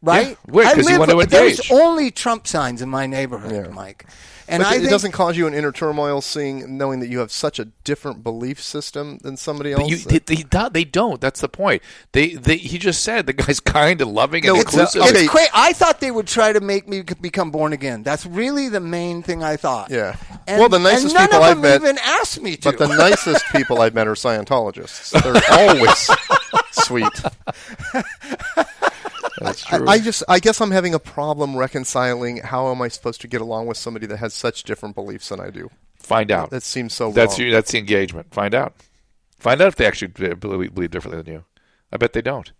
[0.06, 0.28] Right?
[0.28, 3.52] Yeah, right, I 'cause you live- want to There's only Trump signs in my neighborhood,
[3.52, 3.72] Yeah.
[3.72, 4.06] Mike.
[4.48, 7.18] And But I it think, doesn't cause you an inner turmoil seeing knowing that you
[7.18, 9.90] have such a different belief system than somebody else.
[9.90, 11.20] you, they, they, don't- they don't.
[11.20, 11.82] That's the point.
[12.12, 15.02] They, they, he just said the guy's kind and loving and No, it's, uh, inclusive.
[15.02, 15.22] okay.
[15.24, 18.04] it's cra- I thought they would try to make me become born again.
[18.04, 19.90] That's really the main thing I thought.
[19.90, 20.14] Yeah.
[20.46, 22.70] And, Well, the nicest and none people of I've them met- even asked me to.
[22.70, 25.10] but the nicest people I've met are Scientologists.
[25.10, 26.08] They're always
[26.70, 27.08] sweet.
[29.46, 29.88] That's I, true.
[29.88, 32.38] I just, I guess I'm having a problem reconciling.
[32.38, 35.40] How am I supposed to get along with somebody that has such different beliefs than
[35.40, 35.70] I do?
[35.98, 36.50] Find out.
[36.50, 37.48] That seems so That's wrong.
[37.48, 38.32] you, that's the engagement.
[38.32, 38.74] Find out.
[39.38, 41.44] Find out if they actually believe, believe differently than you.
[41.92, 42.52] I bet they don't.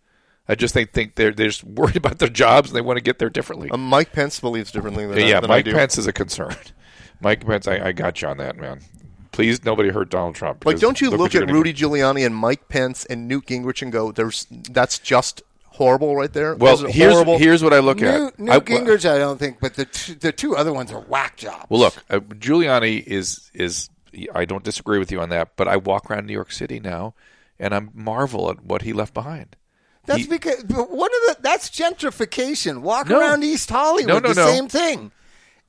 [0.49, 3.03] I just think think they're they're just worried about their jobs and they want to
[3.03, 3.71] get there differently.
[3.71, 5.73] Um, Mike Pence believes differently than, yeah, than Mike I do.
[5.73, 6.55] Pence is a concern.
[7.21, 8.81] Mike Pence, I, I got you on that, man.
[9.33, 10.65] Please, nobody hurt Donald Trump.
[10.65, 13.93] Like, don't you what look at Rudy Giuliani and Mike Pence and Newt Gingrich and
[13.93, 15.43] go, "There's that's just
[15.77, 17.39] horrible right there." Well, here's horrible.
[17.39, 18.39] here's what I look Newt, at.
[18.39, 21.37] Newt I- Gingrich, I don't think, but the two, the two other ones are whack
[21.37, 21.67] jobs.
[21.69, 23.89] Well, look, uh, Giuliani is is
[24.35, 27.15] I don't disagree with you on that, but I walk around New York City now,
[27.59, 29.57] and I marvel at what he left behind.
[30.07, 32.81] That's He- because one of the that's gentrification.
[32.83, 33.21] Walk No.
[33.21, 34.47] around East Hollywood, No, no, the no.
[34.47, 35.11] same thing.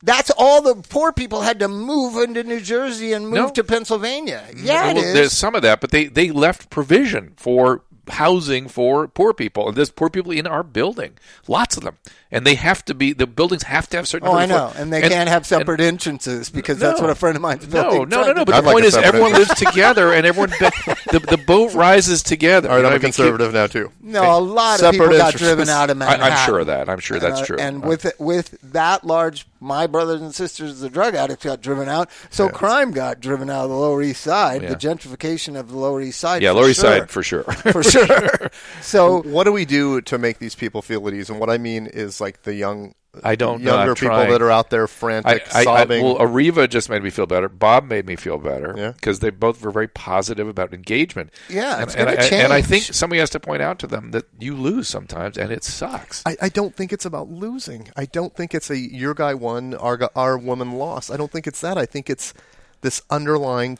[0.03, 4.43] That's all the poor people had to move into New Jersey and move to Pennsylvania.
[4.55, 5.14] Yeah, Well, is.
[5.16, 9.78] There's some of that, but they they left provision for housing for poor people, and
[9.78, 11.14] there's poor people in our building,
[11.47, 11.97] lots of them,
[12.32, 14.28] and they have to be the buildings have to have certain.
[14.28, 17.36] Oh, I know, and they can't have separate and- entrances because that's what a friend
[17.36, 18.10] of mine's No, building.
[18.10, 18.45] no, no, tried no.
[18.45, 21.74] But I'd the like point is, separate everyone lives together, and everyone the the boat
[21.74, 22.70] rises together.
[22.70, 23.91] All right, You know, I'm a I mean, conservative now too.
[24.01, 26.24] No, a lot of Separate people got driven out of I, Manhattan.
[26.34, 26.89] I'm sure of that.
[26.89, 27.58] I'm sure that's Uh, true.
[27.60, 32.10] And with with that large, my brothers and sisters, the drug addicts got driven out.
[32.30, 34.62] So crime got driven out of the Lower East Side.
[34.64, 34.70] Yeah.
[34.70, 36.41] The gentrification of the Lower East Side.
[36.41, 36.99] yeah, for Lower East sure.
[36.99, 37.43] Side for sure.
[37.72, 38.49] for sure.
[38.82, 41.30] so What do we do to make these people feel at ease?
[41.30, 42.93] And what I mean is like the young,
[43.24, 43.76] I don't know.
[43.76, 44.32] younger I'm people trying.
[44.32, 46.03] that are out there I, frantic, I, I, sobbing.
[46.03, 47.49] well, Areva just made me feel better.
[47.49, 48.91] Bob made me feel better Yeah.
[48.91, 51.32] because they both were very positive about engagement.
[51.49, 54.11] Yeah, and, it's and, I, and I think somebody has to point out to them
[54.11, 56.24] that you lose sometimes, and it sucks.
[56.26, 57.89] I, I don't think it's about losing.
[57.95, 61.11] I don't think it's a your guy won, our our woman lost.
[61.11, 61.78] I don't think it's that.
[61.78, 62.34] I think it's
[62.82, 63.78] this underlying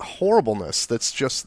[0.00, 1.46] horribleness that's just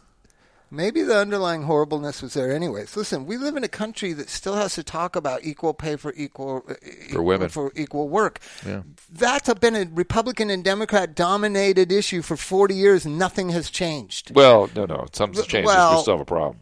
[0.71, 2.95] maybe the underlying horribleness was there anyways.
[2.97, 6.13] Listen, we live in a country that still has to talk about equal pay for
[6.15, 6.73] equal uh,
[7.09, 7.49] equal- women.
[7.49, 8.39] for equal work.
[8.65, 8.81] Yeah.
[9.11, 13.05] That's a, been a Republican and Democrat dominated issue for 40 years.
[13.05, 14.33] Nothing has changed.
[14.35, 15.67] well, no, no, something's changed.
[15.67, 16.59] Well- we still have a problem.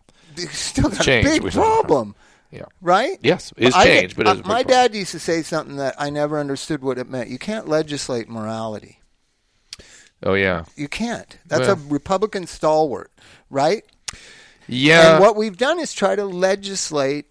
[0.51, 2.15] Still got a big We don't have- problem.
[2.51, 2.63] Yeah.
[2.81, 3.17] right?
[3.21, 4.67] Yes, it's I- changed, but it is uh, my problem.
[4.67, 7.29] dad used to say something that I never understood what it meant.
[7.29, 8.99] You can't legislate morality.
[10.23, 11.37] Oh yeah, You can't.
[11.45, 11.73] That's Well.
[11.77, 13.11] a Republican stalwart,
[13.49, 13.83] right?
[14.67, 15.13] Yeah.
[15.15, 17.25] And what we've done is try to legislate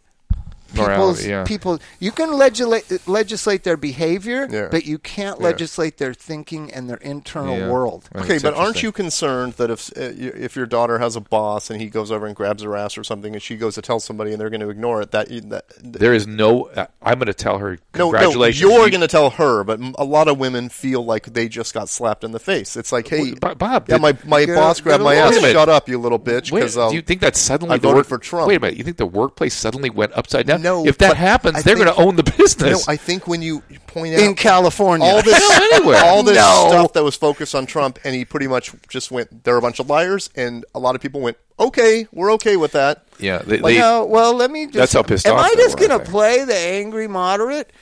[0.77, 1.45] people's yeah.
[1.45, 1.79] people.
[2.01, 4.69] You can legislate legislate their behavior, Yeah.
[4.71, 5.47] but you can't Yeah.
[5.47, 7.69] legislate their thinking and their internal Yeah.
[7.71, 8.09] world.
[8.15, 11.21] Well, Okay, it's but aren't you concerned that if uh, if your daughter has a
[11.21, 13.83] boss and he goes over and grabs her ass or something, and she goes to
[13.83, 16.65] tell somebody and they're going to ignore it, that, that There is no.
[16.75, 17.73] Uh, I'm going to tell her.
[17.95, 18.61] no, no, Congratulations.
[18.61, 21.89] you're going to tell her, but a lot of women feel like they just got
[21.89, 22.77] slapped in the face.
[22.77, 25.31] It's like, hey, Bob, yeah, did- my my Get boss grabbed my ass.
[25.31, 25.53] Wait a minute.
[25.55, 26.51] Shut up, you little bitch.
[26.53, 28.49] Wait, 'cause, do you think that suddenly I the voted work- for Trump.
[28.49, 28.77] Wait a minute.
[28.77, 30.63] You think the workplace suddenly went upside down?
[30.67, 32.89] No, If that happens, I they're going to own the No, business.
[32.89, 36.03] I think when you point out In California, all this, anywhere.
[36.05, 36.67] all this No.
[36.69, 39.79] stuff that was focused on Trump, and he pretty much just went, "They're a bunch
[39.79, 43.59] of liars," and a lot of people went, "Okay, we're okay with that." yeah, they,
[43.59, 44.77] Like, they- no, well, let me just.
[44.77, 47.73] That's how pissed am off I just going to play the angry moderate?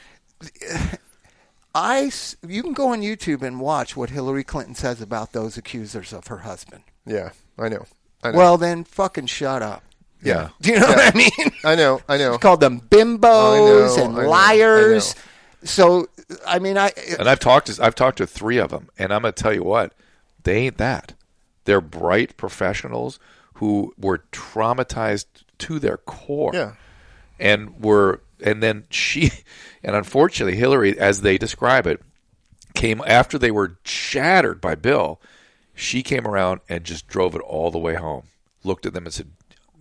[1.74, 5.56] I, s- you can go on YouTube and watch what Hillary Clinton says about those
[5.56, 6.84] accusers of her husband.
[7.06, 7.86] Yeah, I know.
[8.22, 8.38] I know.
[8.38, 9.82] Well, then fucking shut up.
[10.22, 10.50] Yeah.
[10.60, 11.52] Do you know what I mean?
[11.64, 12.00] I know.
[12.08, 12.38] I know.
[12.38, 15.14] called them bimbos know, and I liars.
[15.62, 16.08] I So,
[16.46, 19.12] I mean, I uh, And I've talked to I've talked to three of them, and
[19.12, 19.92] I'm going to tell you what,
[20.42, 21.14] they ain't that.
[21.64, 23.18] They're bright professionals
[23.54, 25.26] who were traumatized
[25.58, 26.52] to their core.
[26.54, 26.72] Yeah.
[27.38, 29.30] and were and then she
[29.84, 32.00] and unfortunately Hillary, as they describe it,
[32.74, 35.20] came after they were shattered by Bill.
[35.74, 38.24] She came around and just drove it all the way home.
[38.62, 39.30] Looked at them and said,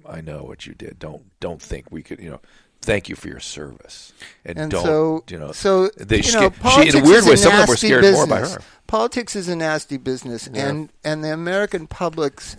[0.08, 1.00] "I know what you did.
[1.00, 2.20] Don't don't think we could.
[2.20, 2.42] You know,
[2.82, 4.14] thank you for your service.
[4.46, 5.52] And, and don't so you know?
[5.52, 8.28] so they you know, she, in a weird way, some of them were scared more
[8.28, 8.62] by her.
[8.88, 12.56] Politics is a nasty business, and and the American public's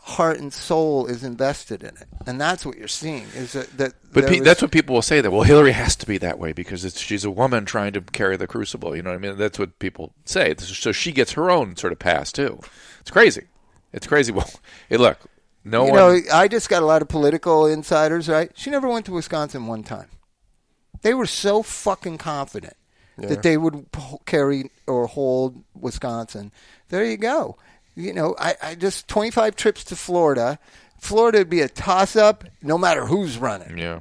[0.00, 3.24] heart and soul is invested in it, and that's what you're seeing.
[3.34, 5.20] Is that, that But pe- was- that's what people will say.
[5.20, 8.00] That well, Hillary has to be that way because it's, she's a woman trying to
[8.02, 8.94] carry the crucible.
[8.94, 9.38] You know what I mean?
[9.38, 10.54] That's what people say.
[10.58, 12.60] So she gets her own sort of pass too.
[13.00, 13.44] It's crazy.
[13.92, 14.32] It's crazy.
[14.32, 14.50] Well,
[14.88, 15.18] hey, look,
[15.64, 15.98] no you one.
[15.98, 18.28] know, I just got a lot of political insiders.
[18.28, 18.50] Right?
[18.54, 20.08] She never went to Wisconsin one time.
[21.02, 22.74] They were so fucking confident
[23.16, 23.86] that they would
[24.26, 26.50] carry or hold Wisconsin.
[26.88, 27.56] There you go.
[27.94, 30.58] You know, I, I just 25 trips to Florida.
[30.98, 34.00] Florida would be a toss up no matter who's running, yeah,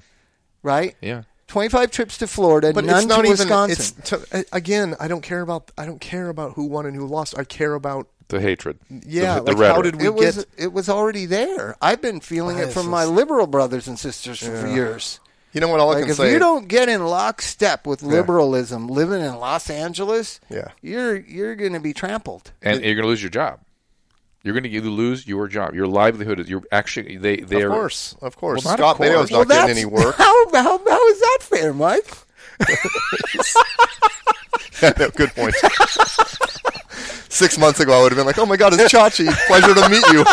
[0.63, 0.95] right?
[1.01, 1.23] yeah.
[1.53, 3.31] 25 trips to Florida, But none it's not to even.
[3.37, 3.95] Wisconsin.
[3.99, 4.95] It's to, again.
[4.99, 5.69] I don't care about.
[5.77, 7.37] I don't care about who won and who lost.
[7.37, 8.07] I care about.
[8.29, 8.79] The hatred.
[8.89, 11.75] Yeah, the, the like, how did we it was get- it was already there.
[11.79, 15.19] I've been feeling it from my liberal brothers and sisters for, for years.
[15.51, 15.79] You know what?
[15.79, 16.31] All I Like can if say.
[16.31, 20.69] you don't get in lockstep with liberalism, living in Los Angeles, Yeah.
[20.81, 22.51] you're you're going to be trampled.
[22.63, 23.59] and you're going to lose your job.
[24.43, 25.73] You're going to either lose your job.
[25.73, 26.49] Your livelihood is.
[26.49, 27.17] You're actually.
[27.17, 27.37] They.
[27.37, 27.75] They of are.
[27.75, 28.65] course, of course.
[28.65, 28.99] Well, Scott of.
[28.99, 30.15] Baio's not Well, getting any work.
[30.17, 32.05] How, how how is that fair, Mike?
[34.99, 35.55] no, good point.
[37.29, 39.27] Six months ago, I would have been like, "Oh my God, it's Chachi!
[39.47, 40.23] Pleasure to meet you."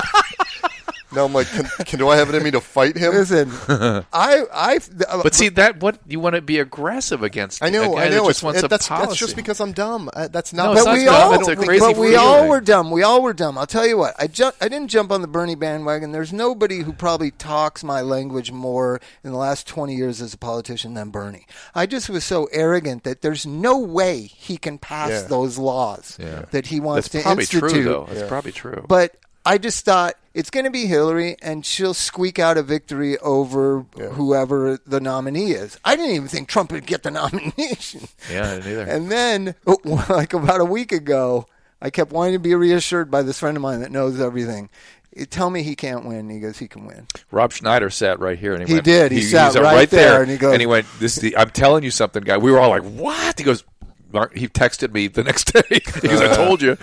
[1.12, 3.50] Now I'm like, can, can, "Do I have it in me to fight him?" Listen,
[4.12, 4.78] I I
[5.22, 7.62] But see that what you want to be aggressive against.
[7.62, 8.18] I know, I know.
[8.26, 9.06] just It's, wants it- that's, policy.
[9.08, 10.08] that's just because I'm dumb.
[10.14, 10.66] Uh, that's not.
[10.66, 11.14] No, it's but not we dumb.
[11.14, 12.16] all, It's a crazy but we feeling.
[12.18, 12.90] all were dumb.
[12.90, 13.58] We all were dumb.
[13.58, 14.14] I'll tell you what.
[14.18, 16.12] I ju- I didn't jump on the Bernie bandwagon.
[16.12, 20.38] There's nobody who probably talks my language more in the last 20 years as a
[20.38, 21.46] politician than Bernie.
[21.74, 25.22] I just was so arrogant that there's no way he can pass Yeah.
[25.22, 26.44] those laws Yeah.
[26.52, 27.70] that he wants That's to probably institute.
[27.70, 28.06] true, though.
[28.12, 28.84] That's probably true.
[28.86, 33.18] But I just thought it's going to be Hillary, and she'll squeak out a victory
[33.18, 33.80] over
[34.12, 35.78] whoever the nominee is.
[35.84, 38.02] I didn't even think Trump would get the nomination.
[38.30, 38.68] yeah, I.
[38.68, 41.46] And then, like about a week ago,
[41.82, 44.68] I kept wanting to be reassured by this friend of mine that knows everything.
[45.16, 46.28] Eh, Tell me he can't win.
[46.28, 47.06] He goes, he can win.
[47.30, 49.10] Rob Schneider sat right here, and he, He went, did.
[49.12, 51.82] He sat right there, and he goes- and he went, "This, is the, I'm telling
[51.82, 53.64] you something, guy." We were all like, "What?" He goes,
[54.12, 56.76] Mark, he texted me the next day because I told you.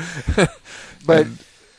[1.05, 1.27] But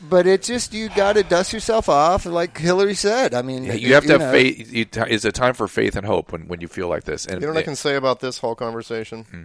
[0.01, 3.35] but it's just you got to dust yourself off, like Hillary said.
[3.35, 4.73] I mean, Yeah, you have to have know, faith.
[4.73, 7.27] You, it's a time for faith and hope when, when you feel like this.
[7.27, 9.25] And You know what I can say about this whole conversation?
[9.25, 9.45] Hmm.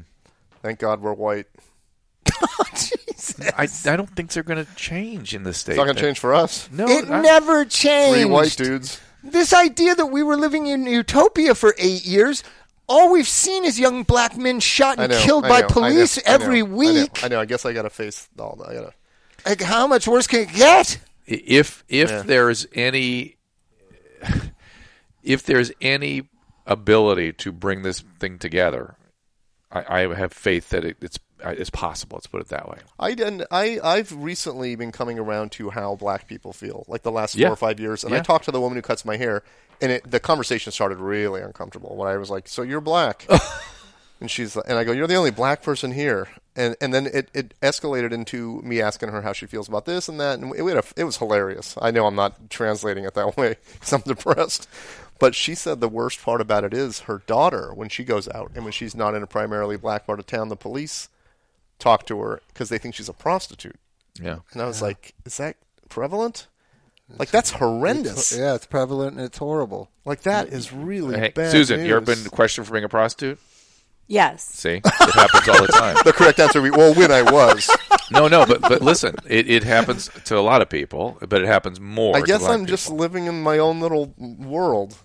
[0.62, 1.48] Thank God we're white.
[3.58, 5.74] I, I don't think they're going to change in this state.
[5.74, 6.70] It's not going to change for us.
[6.72, 8.16] No, It I- never changed.
[8.16, 9.00] Three white dudes.
[9.24, 12.44] This idea that we were living in utopia for eight years.
[12.88, 15.20] All we've seen is young black men shot and know.
[15.22, 17.24] killed I by know, police I know, I know, every I know, week.
[17.24, 17.40] I know.
[17.40, 18.70] I guess I got to face all that.
[18.70, 18.94] I got to.
[19.46, 21.00] Like, how much worse can it get?
[21.26, 22.22] if if Yeah.
[22.24, 23.38] there's any
[25.24, 26.24] if there's any
[26.66, 28.96] ability to bring this thing together,
[29.72, 32.16] I, I have faith that it, it's uh, it's possible.
[32.18, 32.78] Let's put it that way.
[33.00, 33.46] I didn't.
[33.52, 37.48] I I've recently been coming around to how black people feel, like the last Yeah.
[37.48, 38.04] four or five years.
[38.04, 39.44] And I talked to the woman who cuts my hair,
[39.82, 43.28] and it, the conversation started really uncomfortable when I was like, "So you're black?"
[44.22, 47.08] and she's like- and I go, "You're the only black person here." And and then
[47.08, 50.56] it, it escalated into me asking her how she feels about this and that, and
[50.56, 51.76] it, we had a, it was hilarious.
[51.82, 54.68] I know I'm not translating it that way because I'm depressed,
[55.20, 58.52] But she said the worst part about it is her daughter, when she goes out
[58.56, 61.10] and when she's not in a primarily black part of town, the police
[61.80, 63.78] talk to her because they think she's a prostitute.
[64.22, 64.40] Yeah.
[64.52, 65.56] And I was like, is that
[65.90, 66.48] prevalent?
[67.18, 68.36] Like that's horrendous.
[68.36, 69.90] Yeah, it's prevalent and it's horrible.
[70.06, 70.54] Like that mm.
[70.54, 71.52] is really Hey, bad.
[71.52, 71.88] Susan, news.
[71.88, 73.40] you ever been questioned for being a prostitute?
[74.08, 74.44] Yes.
[74.44, 75.96] See, it happens all the time.
[76.04, 77.70] The correct answer would be well, when I was.
[78.12, 81.48] No, no, but but listen, it, it happens to a lot of people, but it
[81.48, 82.16] happens more.
[82.16, 84.98] I to guess black I'm just living in my own little world.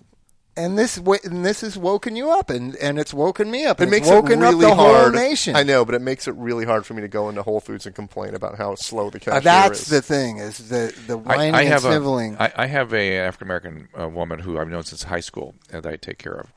[0.57, 3.79] And this wa- and this has woken you up, and, and it's woken me up.
[3.79, 5.01] It makes it's woken it really up the hard.
[5.15, 5.55] whole nation.
[5.55, 7.85] I know, but it makes it really hard for me to go into Whole Foods
[7.85, 9.87] and complain about how slow the cashier Uh, that's is.
[9.87, 12.35] the thing is the the I, whining I and have sniveling.
[12.37, 15.55] a, I, I have a African American uh, woman who I've known since high school
[15.71, 16.51] and that I take care of,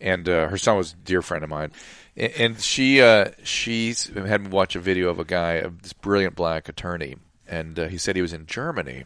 [0.00, 1.72] and uh, her son was a dear friend of mine,
[2.16, 6.34] and, and she uh, she's had me watch a video of a guy, this brilliant
[6.36, 9.04] black attorney, and uh, he said he was in Germany,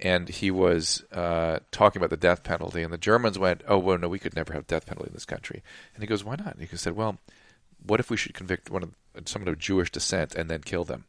[0.00, 3.98] and he was uh, talking about the death penalty, and the Germans went, "Oh well,
[3.98, 5.62] no, we could never have death penalty in this country,"
[5.94, 7.18] and he goes, "Why not?" And he said, "Well,
[7.84, 8.94] what if we should convict one of
[9.26, 11.04] someone of Jewish descent and then kill them?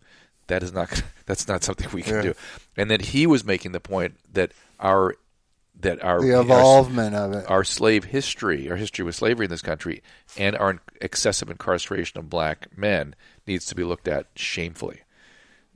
[0.48, 2.22] That is not that's not something we can Yeah.
[2.22, 2.34] do."
[2.78, 5.16] And then he was making the point that our
[5.82, 6.42] that our the our-
[7.14, 7.50] of it.
[7.50, 10.02] our slave history, our history with slavery in this country,
[10.38, 13.16] and our excessive incarceration of black men
[13.46, 15.02] needs to be looked at shamefully.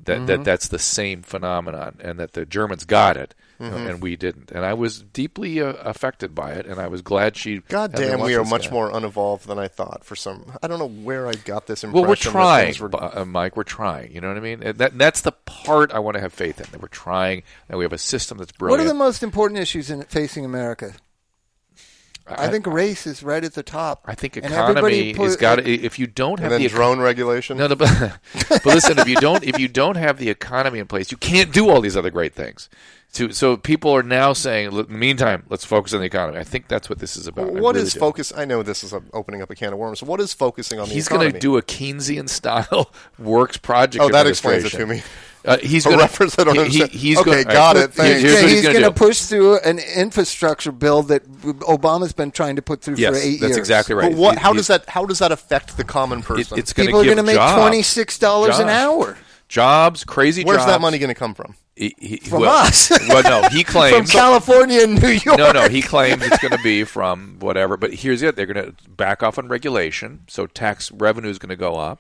[0.03, 0.25] That Mm-hmm.
[0.27, 3.88] that that's the same phenomenon, and that the Germans got it, Mm-hmm.
[3.88, 4.51] and we didn't.
[4.51, 7.59] And I was deeply uh, affected by it, and I was glad she.
[7.59, 8.74] God damn, we are much guy.
[8.74, 10.03] more unevolved than I thought.
[10.03, 12.01] For some, I don't know where I got this impression.
[12.01, 13.55] Well, we're trying, were- uh, Mike.
[13.55, 14.14] We're trying.
[14.14, 14.64] You know what I mean?
[14.64, 16.68] And That that's the part I want to have faith in.
[16.72, 18.80] That we're trying, and we have a system that's brilliant.
[18.80, 20.93] What are the most important issues in facing America?
[22.28, 24.03] I, think race is right at the top.
[24.05, 25.55] I think economy everybody put- is got.
[25.57, 27.57] to If you don't have and then the drone regulation.
[27.57, 27.89] No, no, but,
[28.49, 31.51] but listen, if you don't if you don't have the economy in place, you can't
[31.51, 32.69] do all these other great things.
[33.13, 36.39] So, so people are now saying, "Look, in the meantime, let's focus on the economy.
[36.39, 37.47] I think that's what this is about.
[37.49, 37.99] I What really is do.
[37.99, 38.32] focus?
[38.36, 40.01] I know this is a, opening up a can of worms.
[40.01, 44.01] What is focusing on the He's going to do a Keynesian style works project.
[44.01, 45.03] Oh, that explains it to me.
[45.43, 46.91] Uh, he's A going reference I don't understand.
[46.91, 48.21] he's Okay, gonna, got all it, right, thanks.
[48.21, 49.05] here's Yeah, what he's gonna going to do.
[49.07, 51.25] push through an infrastructure bill that
[51.61, 53.41] Obama's been trying to put through Yes, for eight that's years.
[53.41, 54.11] That's exactly right.
[54.11, 54.37] But what?
[54.37, 54.87] How he- does that?
[54.89, 56.59] How does that affect the common It, person?
[56.59, 57.59] it's going People are going to make jobs.
[57.59, 59.17] twenty six dollars an hour.
[59.47, 60.47] Jobs, crazy jobs.
[60.47, 60.71] Where's jobs.
[60.71, 61.55] that money going to come from?
[61.75, 62.89] He, he, From well, us.
[63.09, 65.37] well, no, he from claims California and New York.
[65.37, 65.67] no, no.
[65.67, 67.75] He claims it's going to be from whatever.
[67.75, 71.49] But here's it: they're going to back off on regulation, so tax revenue is going
[71.49, 71.99] to go up,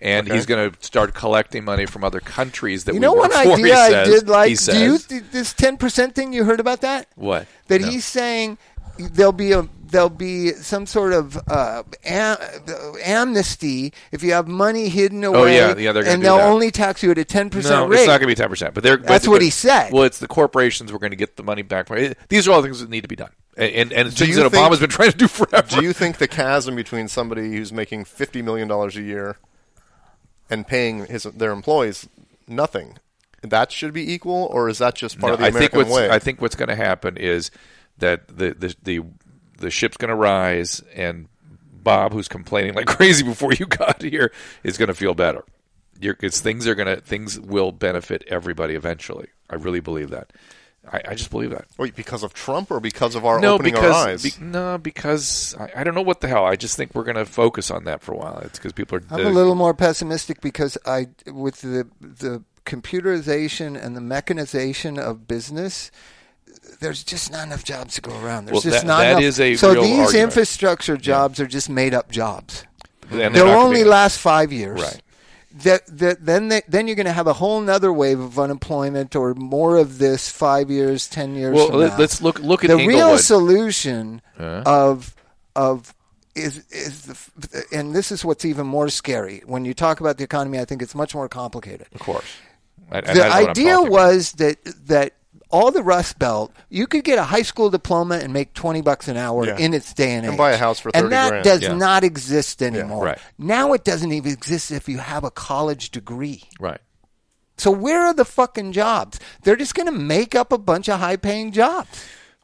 [0.00, 0.36] and Okay.
[0.36, 3.56] he's going to start collecting money from other countries that You we know one idea
[3.56, 4.48] he I did like?
[4.50, 5.06] He Do you says.
[5.06, 7.08] th- this ten percent thing you heard about that?
[7.16, 7.46] what?
[7.68, 7.88] That No.
[7.88, 8.58] he's saying
[8.98, 12.36] there'll be a there'll be some sort of uh, am-
[13.04, 15.38] amnesty if you have money hidden away.
[15.38, 16.46] Oh, yeah, yeah, they're and they'll that.
[16.48, 18.00] only tax you at a ten percent No, rate.
[18.00, 18.74] it's not going to be ten percent.
[18.74, 19.92] But they're That's but- what but- he said.
[19.92, 21.88] Well, it's the corporations we're going to get the money back.
[21.88, 22.14] from.
[22.28, 24.36] These are all things that need to be done, and and, and it's Do things
[24.36, 25.66] you that think- Obama's been trying to do forever.
[25.68, 29.36] Do you think the chasm between somebody who's making fifty million dollars a year
[30.50, 32.08] and paying his their employees
[32.46, 32.98] nothing
[33.42, 35.78] that should be equal, or is that just part No, of the I think American
[35.78, 36.10] what's way?
[36.10, 37.50] I think what's going to happen is
[37.98, 39.00] that the the the,
[39.58, 41.28] the ship's going to rise, and
[41.72, 44.32] Bob, who's complaining like crazy before you got here,
[44.64, 45.44] is going to feel better.
[46.00, 49.28] Because things are going to things will benefit everybody eventually.
[49.50, 50.32] I really believe that.
[50.92, 51.66] I, I just believe that.
[51.76, 54.22] Wait, because of Trump or because of our no, opening because our eyes?
[54.22, 56.44] be- no, because I, I don't know what the hell.
[56.44, 58.38] I just think we're going to focus on that for a while.
[58.38, 59.02] It's because people are.
[59.10, 65.26] I'm a little more pessimistic because I, with the the computerization and the mechanization of
[65.28, 65.90] business,
[66.80, 68.46] there's just not enough jobs to go around.
[68.46, 69.22] There's Well, just that- not that enough.
[69.22, 70.22] is a so real these argument.
[70.24, 72.64] infrastructure jobs are just made up jobs.
[73.10, 74.80] they're They'll only last five years.
[74.80, 75.02] Right.
[75.50, 79.16] That, that then they, then you're going to have a whole nother wave of unemployment
[79.16, 81.54] or more of this five years, ten years.
[81.54, 84.62] Well, let, let's look look at the real solution Huh?
[84.66, 85.14] of
[85.56, 85.94] of
[86.34, 90.24] is is the and this is what's even more scary when you talk about the
[90.24, 90.58] economy.
[90.60, 91.86] I think it's much more complicated.
[91.94, 92.26] of course.
[92.92, 95.14] I- I- the idea was that that
[95.50, 99.08] all the Rust Belt, you could get a high school diploma and make twenty bucks
[99.08, 99.56] an hour Yeah.
[99.56, 101.04] in its day and age, And buy a house for thirty.
[101.04, 101.44] and that grand.
[101.44, 101.74] does Yeah.
[101.74, 103.04] not exist anymore.
[103.06, 103.18] right.
[103.38, 106.44] Now it doesn't even exist if you have a college degree.
[106.60, 106.80] right.
[107.56, 109.18] So where are the fucking jobs?
[109.42, 111.88] They're just going to make up a bunch of high-paying jobs.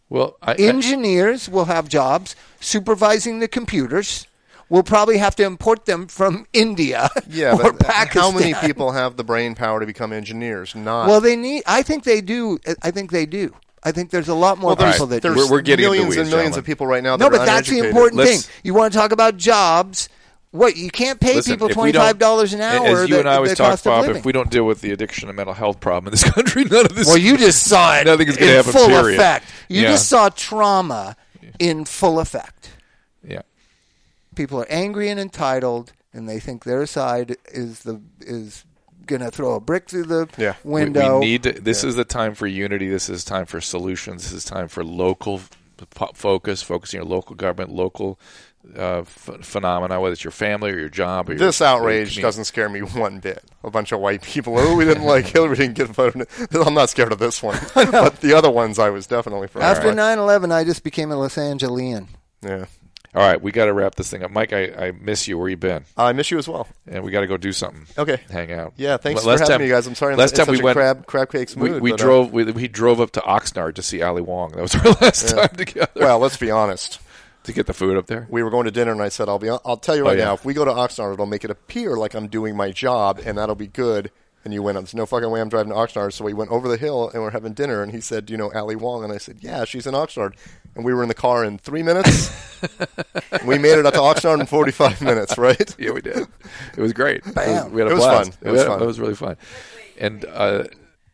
[0.09, 4.27] Well, I, I, Engineers will have jobs supervising the computers.
[4.71, 8.23] We'll probably have to import them from India yeah, or but Pakistan.
[8.23, 10.75] how many people have the brain power to become engineers?
[10.75, 11.63] Not Well, they need.
[11.67, 12.59] I think they do.
[12.83, 13.55] I think they do.
[13.83, 16.07] I think there's a lot more Well, there's, people that there's We're- we're getting millions
[16.09, 16.59] weeds, and millions gentlemen.
[16.61, 17.17] of people right now.
[17.19, 18.55] That no, are but that's the important Let's- thing.
[18.65, 20.09] You want to talk about jobs?
[20.53, 22.87] What you can't pay Listen, people if we twenty don't- five dollars an hour.
[22.87, 24.93] As you the- and I always talk, cost Bob, if we don't deal with the
[24.93, 27.07] addiction and mental health problem in this country, none of this.
[27.09, 29.19] Well, you just saw it Nothing is gonna in happen, full period.
[29.21, 29.47] effect.
[29.69, 29.89] You Yeah.
[29.91, 31.17] just saw trauma
[31.59, 32.54] in full effect.
[34.35, 34.43] Yeah.
[34.43, 38.65] People are angry and entitled, and they think their side is the is
[39.07, 40.55] going to throw a brick through the Yeah.
[40.65, 41.19] Window.
[41.21, 42.89] We, need to, this is the time for unity.
[42.89, 44.23] This is time for solutions.
[44.23, 45.43] This is time for local
[46.15, 48.19] focus, focusing on your local government, local
[48.79, 51.29] uh, ph phenomena, whether it's your family or your job.
[51.29, 52.23] Or This your outrage community.
[52.23, 53.45] doesn't scare me one bit.
[53.63, 54.59] A bunch of white people.
[54.59, 56.27] Oh, we didn't like Hillary didn't get voted.
[56.55, 59.61] I'm not scared of this one, but the other ones I was definitely for.
[59.61, 62.07] After 9-11, I just became a Los Angelian.
[62.43, 62.65] yeah,
[63.15, 64.33] All right, we got to wrap this thing up.
[64.33, 65.39] Mike, I, I miss you.
[65.39, 65.85] Where you been?
[65.97, 66.67] I miss you as well.
[66.89, 67.87] And we got to go do something.
[67.97, 68.19] Okay.
[68.29, 68.73] Hang out.
[68.77, 69.87] Yeah, thanks for having time- me, guys.
[69.87, 70.17] I'm sorry.
[70.17, 71.83] Last time such we a went, crab crab cakes we, mood.
[71.83, 72.33] we but, uh, drove.
[72.33, 74.51] we, we drove up to Oxnard to see Ali Wong.
[74.53, 75.91] That was our last time together.
[75.95, 76.99] well, let's be honest.
[77.45, 78.27] to get the food up there.
[78.31, 79.49] We were going to dinner, and I said, "I'll be.
[79.51, 80.25] I'll tell you right Oh, yeah.
[80.25, 80.35] now.
[80.35, 83.39] If we go to Oxnard, it'll make it appear like I'm doing my job, and
[83.39, 84.11] that'll be good."
[84.45, 86.69] And you went, "There's no fucking way I'm driving to Oxnard." So we went over
[86.69, 87.83] the hill, and we're having dinner.
[87.83, 90.35] And he said, "Do you know Ali Wong?" And I said, "Yeah, she's in Oxnard."
[90.77, 92.31] And we were in the car in three minutes.
[93.47, 95.75] we made it up to Oxnard in 45 minutes, right?
[95.79, 96.27] Yeah, we did.
[96.77, 97.19] It was great.
[97.19, 97.73] It was- Bam.
[97.73, 98.33] we had a It was blast.
[98.35, 98.39] fun.
[98.49, 98.83] It was had- fun.
[98.83, 99.37] It was really fun.
[99.99, 100.65] And uh,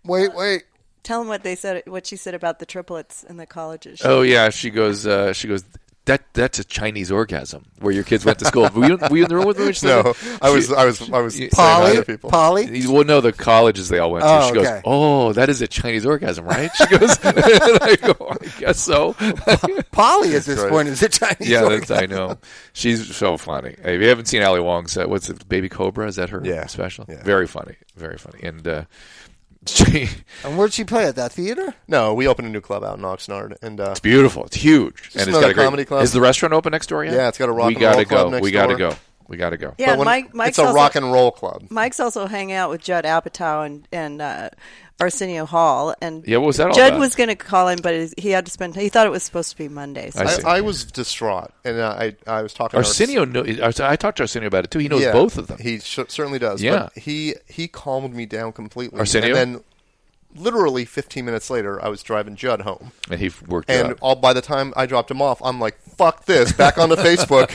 [0.05, 0.65] Wait, wait.
[1.03, 4.01] Tell them what they said, what she said about the triplets in the colleges.
[4.05, 5.07] oh yeah, she goes.
[5.07, 5.65] Uh, she goes.
[6.11, 8.69] That that's a Chinese orgasm where your kids went to school.
[8.75, 9.65] were you, were you in the room with me?
[9.67, 10.15] when she said No.
[10.43, 11.49] I was, I was, I was Polly?
[11.49, 12.31] saying hi Polly, to people.
[12.31, 12.87] Polly.
[12.89, 14.29] Well, no, the colleges they all went to.
[14.29, 14.81] Oh, she goes, okay.
[14.85, 19.13] "Oh, that is a Chinese orgasm, right?" She goes, and "I go, I guess so."
[19.93, 20.69] Polly at this right.
[20.71, 21.49] point is a Chinese.
[21.49, 21.79] yeah, organ.
[21.81, 22.39] that's, I know.
[22.73, 23.77] She's so funny.
[23.83, 26.09] Hey, If you haven't seen Ali Wong's, uh, what's it, Baby Cobra?
[26.09, 26.67] Is that her Yeah.
[26.67, 27.05] special?
[27.09, 27.23] Yeah.
[27.23, 28.41] Very funny, very funny.
[28.43, 28.85] And uh,
[29.67, 30.09] she,
[30.45, 31.75] And where'd she play at that theater?
[31.87, 34.45] No, we opened a new club out in Oxnard, and uh, It's beautiful.
[34.47, 35.11] It's huge.
[35.15, 36.03] and it's got a great, comedy club.
[36.03, 37.15] Is the restaurant open next door yet?
[37.15, 38.31] Yeah, it's got a rock we and gotta roll club go.
[38.31, 38.91] next we gotta door.
[38.91, 38.97] go.
[39.29, 39.75] We gotta go.
[39.79, 41.65] yeah, but and when- Mike, Mike's it's a also, rock and roll club.
[41.71, 44.51] Mike's also hanging out with Judd Apatow and and uh,
[45.01, 45.95] Arsenio Hall.
[46.01, 48.53] And Yeah, what was that Judd was going to call him, but he had to
[48.53, 48.77] spend.
[48.77, 50.11] He thought it was supposed to be Monday.
[50.11, 50.59] So I I.
[50.59, 52.73] I was distraught, and uh, I, I was talking.
[52.73, 54.79] to Arsenio, know, I talked to Arsenio about it too.
[54.79, 55.59] He knows Yeah, both of them.
[55.59, 56.63] He sh- certainly does.
[56.63, 56.89] Yeah.
[56.95, 58.99] but he he calmed me down completely.
[58.99, 59.37] Arsenio?
[59.37, 59.65] and then
[60.35, 63.99] literally 15 minutes later, I was driving Judd home, and he worked and out.
[64.01, 67.51] all by the time I dropped him off, I'm like, "Fuck this!" Back onto Facebook,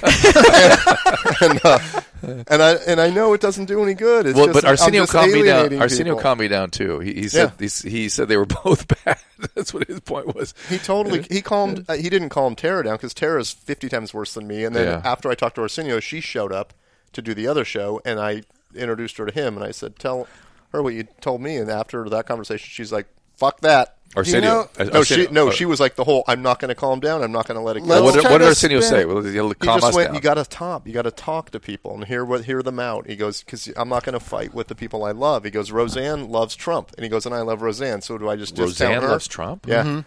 [1.41, 4.26] and and, uh, and I and I know it doesn't do any good.
[4.26, 5.73] It's Well, just, but Arsenio calmed me down.
[5.82, 6.21] Arsenio people.
[6.23, 6.99] calmed me down too.
[6.99, 7.59] He, he said Yeah.
[7.59, 9.19] he's- he said they were both bad.
[9.55, 10.53] That's what his point was.
[10.69, 11.86] He totally he calmed.
[11.88, 14.63] Uh, he didn't calm Tara down because Tara's fifty times worse than me.
[14.63, 15.01] And then Yeah.
[15.09, 16.73] after I talked to Arsenio, she showed up
[17.13, 18.43] to do the other show, and I
[18.76, 20.28] introduced her to him, and I said, "Tell
[20.76, 24.49] her what you told me." And after that conversation, she's like, "Fuck that." Arsenio.
[24.49, 26.23] know- uh, No, she no, uh, she was like the whole.
[26.26, 27.21] I'm not going to calm down.
[27.21, 28.01] I'm not going to let it go.
[28.01, 29.01] What, did- try what did Arsenio spin say?
[29.01, 29.07] it.
[29.09, 30.07] Well, he'll he calm just us went.
[30.07, 30.15] down.
[30.15, 30.88] You got to talk.
[30.88, 33.07] You got to talk to people and hear what hear them out.
[33.07, 35.43] He goes because I'm not going to fight with the people I love.
[35.43, 35.69] He goes.
[35.69, 38.01] Roseanne loves Trump, and he goes, and I love Roseanne.
[38.01, 39.07] So do I just discount Roseanne her?
[39.09, 39.67] loves Trump.
[39.67, 40.03] Yeah.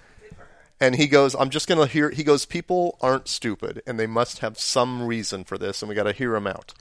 [0.81, 2.09] And he goes, I'm just going to hear.
[2.09, 5.95] He goes, people aren't stupid, and they must have some reason for this, and we
[5.97, 6.73] got to hear them out.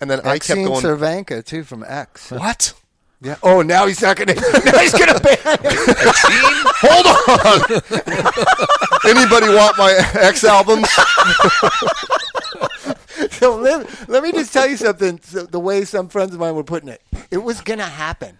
[0.00, 0.82] And then I kept Maxine going.
[0.82, 2.30] Cervenka too from X.
[2.32, 2.74] what?
[3.22, 3.36] Yeah.
[3.42, 4.34] Oh, now he's not going to.
[4.34, 5.72] Now he's going to ban him.
[6.82, 7.60] Hold on.
[9.16, 10.88] Anybody want my X albums?
[13.30, 15.18] So let, let me just tell you something.
[15.22, 18.38] So the way some friends of mine were putting it, it was going to happen.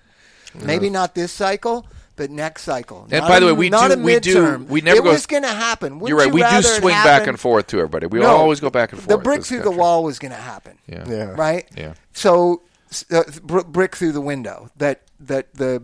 [0.55, 3.03] Maybe not this cycle, but next cycle.
[3.11, 4.67] And Not by the a- way, we not do- a we do- midterm.
[4.69, 5.99] we never It go- was going to happen.
[5.99, 6.29] Wouldn't You're right.
[6.29, 7.29] you We do rather it swing back happen?
[7.31, 8.07] and forth to everybody.
[8.07, 8.27] We No.
[8.37, 9.09] always go back and forth.
[9.09, 9.81] The brick this through the country.
[9.81, 10.79] wall was going to happen.
[10.87, 11.05] Yeah.
[11.09, 11.25] Yeah.
[11.31, 11.67] Right.
[11.77, 11.95] Yeah.
[12.13, 12.63] So,
[13.11, 14.71] uh, br- brick through the window.
[14.77, 15.83] That that the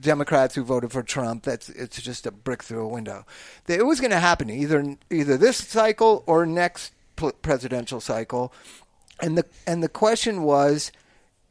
[0.00, 1.44] Democrats who voted for Trump.
[1.44, 3.24] That's it's just a brick through a window.
[3.66, 6.92] It was going to happen either either this cycle or next
[7.42, 8.52] presidential cycle,
[9.20, 10.92] and the and the question was.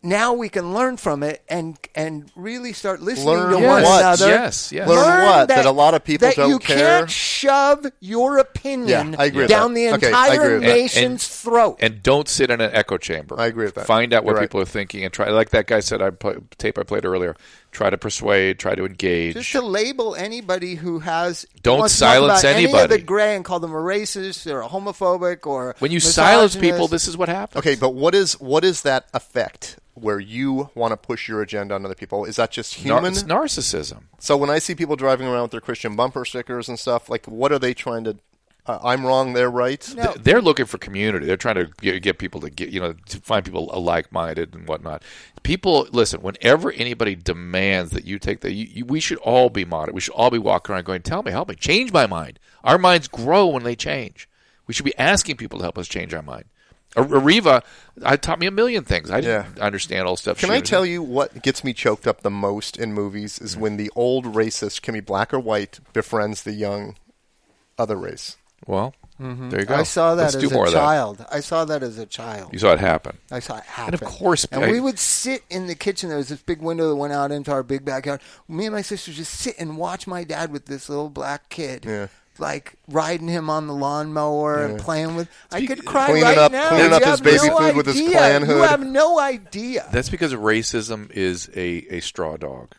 [0.04, 3.84] Now we can learn from it and and really start listening Learn to Yes, one
[3.84, 3.99] what?
[4.02, 4.28] another.
[4.30, 4.88] yes, yes.
[4.89, 5.47] Learn what?
[5.49, 6.99] That a lot of people that don't you care?
[7.02, 9.80] can't shove your opinion Yeah, I agree down that.
[9.80, 11.78] the Okay, agree entire nation's And- throat.
[11.82, 13.36] And don't sit in an echo chamber.
[13.39, 13.86] I agree with that.
[13.86, 14.43] Find out what You're right.
[14.49, 15.30] people are thinking and try.
[15.30, 17.36] Like that guy said, I play, tape I played earlier.
[17.72, 18.60] Try to persuade.
[18.60, 19.34] Try to engage.
[19.36, 23.00] just to label anybody who has Don't wants to talk silence about Any of the
[23.00, 27.08] gray and call them a racist or a homophobic or when you silence people, this
[27.08, 27.66] is what happens.
[27.66, 31.76] Okay, but what is what is that effect where you want to push your agenda
[31.76, 32.26] on other people?
[32.26, 33.14] Is that just Nar- human?
[33.14, 34.04] it's narcissism.
[34.20, 37.26] So when I see people driving around with their Christian bumper stickers and stuff, like
[37.26, 38.18] what are they trying to?
[38.68, 39.91] Uh, I'm wrong, they're right.
[39.95, 40.14] No.
[40.14, 41.26] They're looking for community.
[41.26, 44.68] They're trying to get, get people to get, you know, to find people like-minded and
[44.68, 45.01] whatnot.
[45.41, 46.22] People, listen.
[46.22, 49.95] Whenever anybody demands that you take the, you, you, we should all be moderate.
[49.95, 52.78] We should all be walking around going, "Tell me, help me, change my mind." Our
[52.78, 54.30] minds grow when they change.
[54.68, 56.45] We should be asking people to help us change our mind.
[56.95, 57.64] A- Areva,
[58.05, 59.09] I taught me a million things.
[59.09, 59.64] I didn't Yeah.
[59.64, 60.38] understand all stuff.
[60.38, 63.39] Can she I was- tell you what gets me choked up the most in movies
[63.39, 63.59] is Mm.
[63.59, 66.95] when the old racist, can be black or white, befriends the young
[67.80, 68.38] other race.
[68.68, 69.49] Well, mm-hmm.
[69.49, 69.76] there you go.
[69.76, 71.26] I saw that Let's as a child.
[71.32, 72.53] I saw that as a child.
[72.53, 73.18] You saw it happen.
[73.32, 73.93] I saw it happen.
[73.95, 76.09] of course, and I- we would sit in the kitchen.
[76.09, 78.22] There was this big window that went out into our big backyard.
[78.47, 81.86] Me and my sister just sit and watch my dad with this little black kid,
[81.86, 82.07] Yeah.
[82.38, 85.28] like riding him on the lawnmower and playing with.
[85.51, 86.70] I could cry Cleaning right up- now.
[86.70, 88.12] cleaning up his baby no food with his idea.
[88.12, 89.88] Klan You have no idea.
[89.91, 92.76] That's because racism is a, a straw dog.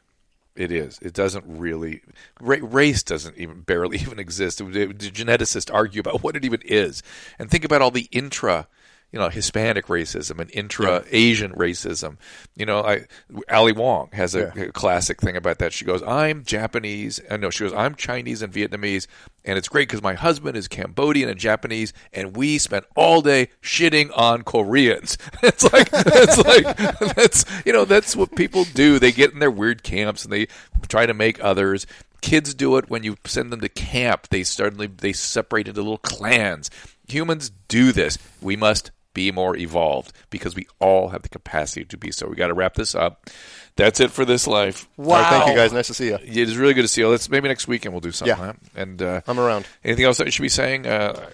[0.55, 0.98] It is.
[1.00, 2.03] It doesn't really.
[2.40, 4.59] Ra- race doesn't even barely even exist.
[4.59, 7.03] The geneticists argue about what it even is,
[7.38, 8.68] and think about all the intra,
[9.12, 12.16] you know, Hispanic racism and intra Asian racism.
[12.56, 13.06] You know, I
[13.50, 14.62] Ali Wong has a, Yeah.
[14.64, 15.72] a classic thing about that.
[15.72, 19.06] She goes, "I'm Japanese." and no, she goes, "I'm Chinese and Vietnamese."
[19.44, 23.48] And it's great because my husband is Cambodian and Japanese, and we spent all day
[23.62, 25.18] shitting on Koreans.
[25.42, 26.76] it's like it's like
[27.14, 28.98] that's you know that's what people do.
[28.98, 30.46] They get in their weird camps and they
[30.88, 31.86] try to make others.
[32.22, 34.28] Kids do it when you send them to camp.
[34.28, 36.70] They suddenly they separate into little clans.
[37.08, 38.16] Humans do this.
[38.40, 42.26] We must be more evolved because we all have the capacity to be so.
[42.28, 43.28] We got to wrap this up.
[43.76, 44.88] That's it for this life.
[44.98, 45.72] All right, thank you guys.
[45.72, 46.16] Nice to see you.
[46.16, 47.08] It is really good to see you.
[47.08, 48.36] Let's maybe next weekend we'll do something.
[48.36, 48.44] Yeah.
[48.46, 48.52] huh?
[48.74, 49.66] And uh, I'm around.
[49.84, 50.86] Anything else that you should be saying?
[50.86, 51.28] Uh,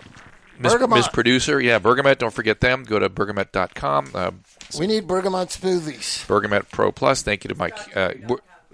[0.61, 0.99] Miss, Bergamot.
[0.99, 2.19] Miss Producer, yeah, Bergamot.
[2.19, 2.83] Don't forget them.
[2.85, 4.11] Go to bergamet.com.
[4.15, 4.31] Uh,
[4.79, 6.27] We need bergamot smoothies.
[6.27, 7.23] Bergamet Pro Plus.
[7.23, 7.79] Thank you to Mike.
[7.97, 8.13] Uh,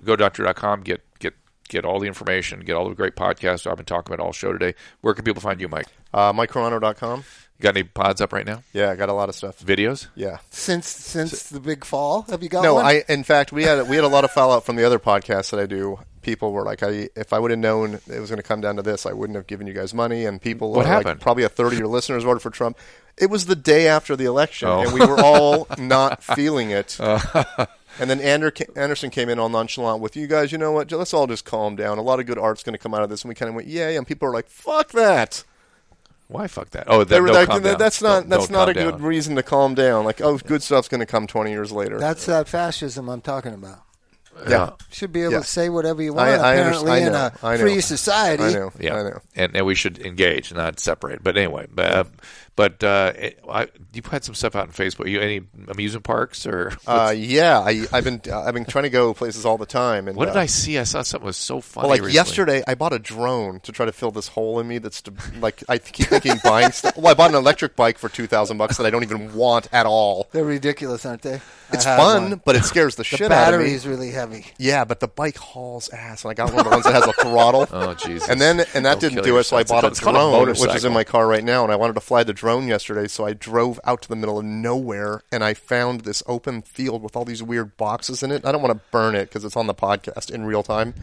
[0.03, 0.83] go to doctor.com.
[0.83, 1.35] Get get
[1.69, 2.61] get all the information.
[2.61, 4.75] Get all the great podcasts I've been talking about all show today.
[5.03, 5.87] Where can people find you, Mike?
[6.13, 7.25] Uh, MikeCorano.com.
[7.59, 8.63] You got any pods up right now?
[8.73, 9.61] Yeah, I got a lot of stuff.
[9.61, 10.09] Videos?
[10.17, 10.39] Yeah.
[10.51, 12.85] Since since the big fall, have you got No, one?
[12.85, 13.05] I.
[13.09, 15.61] In fact, we had we had a lot of fallout from the other podcasts that
[15.61, 15.99] I do.
[16.21, 18.77] People were like, I, if I would have known it was going to come down
[18.77, 20.25] to this, I wouldn't have given you guys money.
[20.25, 21.21] And people, What are like, happened?
[21.21, 22.79] probably a third of your listeners voted for Trump.
[23.19, 24.81] It was the day after the election, Oh.
[24.81, 26.99] and we were all not feeling it.
[27.01, 27.67] Uh.
[28.01, 30.51] and then Ander, Anderson came in all nonchalant with you guys.
[30.51, 30.91] You know what?
[30.91, 31.99] Let's all just calm down.
[31.99, 33.55] A lot of good art's going to come out of this, and we kind of
[33.55, 33.99] went, Yeah, yeah.
[33.99, 35.45] And people are like, fuck that.
[36.29, 36.85] Why fuck that?
[36.89, 37.79] Oh, They that, were no, like, calm "That- down.
[37.79, 39.03] that's not Don't- that's don't not calm a good down.
[39.03, 40.05] reason to calm down.
[40.05, 41.99] Like, oh, good stuff's going to come twenty years later.
[41.99, 43.81] That's that fascism I'm talking about.
[44.49, 44.71] yeah.
[44.91, 45.39] Should be able Yeah.
[45.41, 46.29] to say whatever you want.
[46.29, 48.43] I- I apparently, understand- I in know, a I free society.
[48.43, 48.73] I know.
[48.81, 49.21] Yeah, I know.
[49.37, 51.23] And, and we should engage, not separate.
[51.23, 52.05] But anyway, uh,
[52.57, 53.13] but uh,
[53.51, 55.07] I, you've had some stuff out on Facebook.
[55.07, 58.85] Are You any amusement parks or Uh, yeah, I, I've been uh, I've been trying
[58.85, 60.07] to go places all the time.
[60.07, 60.79] And what did uh, I see?
[60.79, 61.85] I saw something was so funny.
[61.85, 62.15] Well, like recently.
[62.15, 64.79] yesterday, I bought a drone to try to fill this hole in me.
[64.79, 66.97] That's to, like I keep thinking buying stuff.
[66.97, 69.69] Well, I bought an electric bike for two thousand bucks that I don't even want
[69.73, 70.29] at all.
[70.33, 71.41] They're ridiculous, aren't they?
[71.73, 72.43] It's fun, one.
[72.45, 73.75] but it scares the, The shit out of battery me.
[73.75, 74.47] is really heavy.
[74.59, 77.07] Yeah, but the bike hauls ass, and I got one of the ones that has
[77.07, 77.67] a throttle.
[77.75, 78.29] Oh Jesus!
[78.29, 80.19] And then and that Don't didn't do it, so I bought a It's called- it's
[80.21, 82.33] called drone, which is in my car right now, and I wanted to fly the
[82.33, 86.23] drone yesterday, so I drove out to the middle of nowhere, and I found this
[86.27, 88.45] open field with all these weird boxes in it.
[88.45, 90.95] I don't want to burn it because it's on the podcast in real time.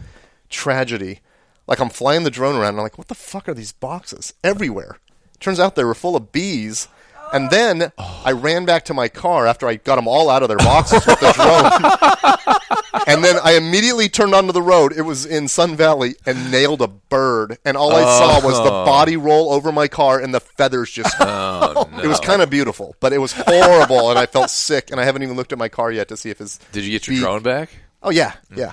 [0.48, 1.20] Tragedy.
[1.66, 4.34] Like I'm flying the drone around, and I'm like, what the fuck are these boxes
[4.42, 4.98] everywhere?
[5.40, 6.88] Turns out they were full of bees.
[7.32, 10.48] And then I ran back to my car after I got them all out of
[10.48, 13.02] their boxes with the drone.
[13.06, 14.92] and then I immediately turned onto the road.
[14.92, 17.58] It was in Sun Valley and nailed a bird.
[17.64, 18.84] And all I saw was the oh.
[18.84, 21.14] body roll over my car and the feathers just.
[21.20, 22.02] Oh, no.
[22.02, 24.90] It was kind of beautiful, but it was horrible, and I felt sick.
[24.90, 26.58] And I haven't even looked at my car yet to see if his.
[26.72, 27.70] Did you get your bee- drone back?
[28.02, 28.72] Oh yeah, yeah.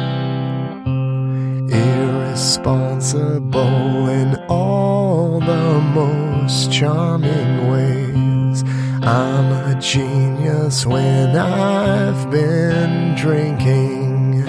[1.70, 8.64] irresponsible in all the most charming ways.
[9.02, 14.44] I'm a genius when I've been drinking.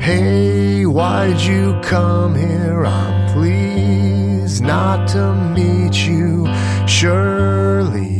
[0.00, 2.86] Hey, why'd you come here?
[2.86, 6.46] I'm pleased not to meet you.
[6.86, 8.11] Surely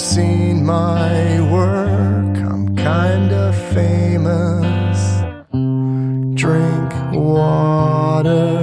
[0.00, 2.36] seen my work.
[2.50, 4.98] I'm kinda famous.
[6.42, 8.56] Drink water.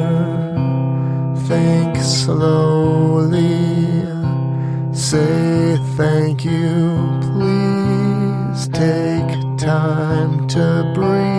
[1.48, 3.56] Think slowly.
[4.92, 8.68] Say thank you, please.
[8.70, 11.37] Take time to breathe.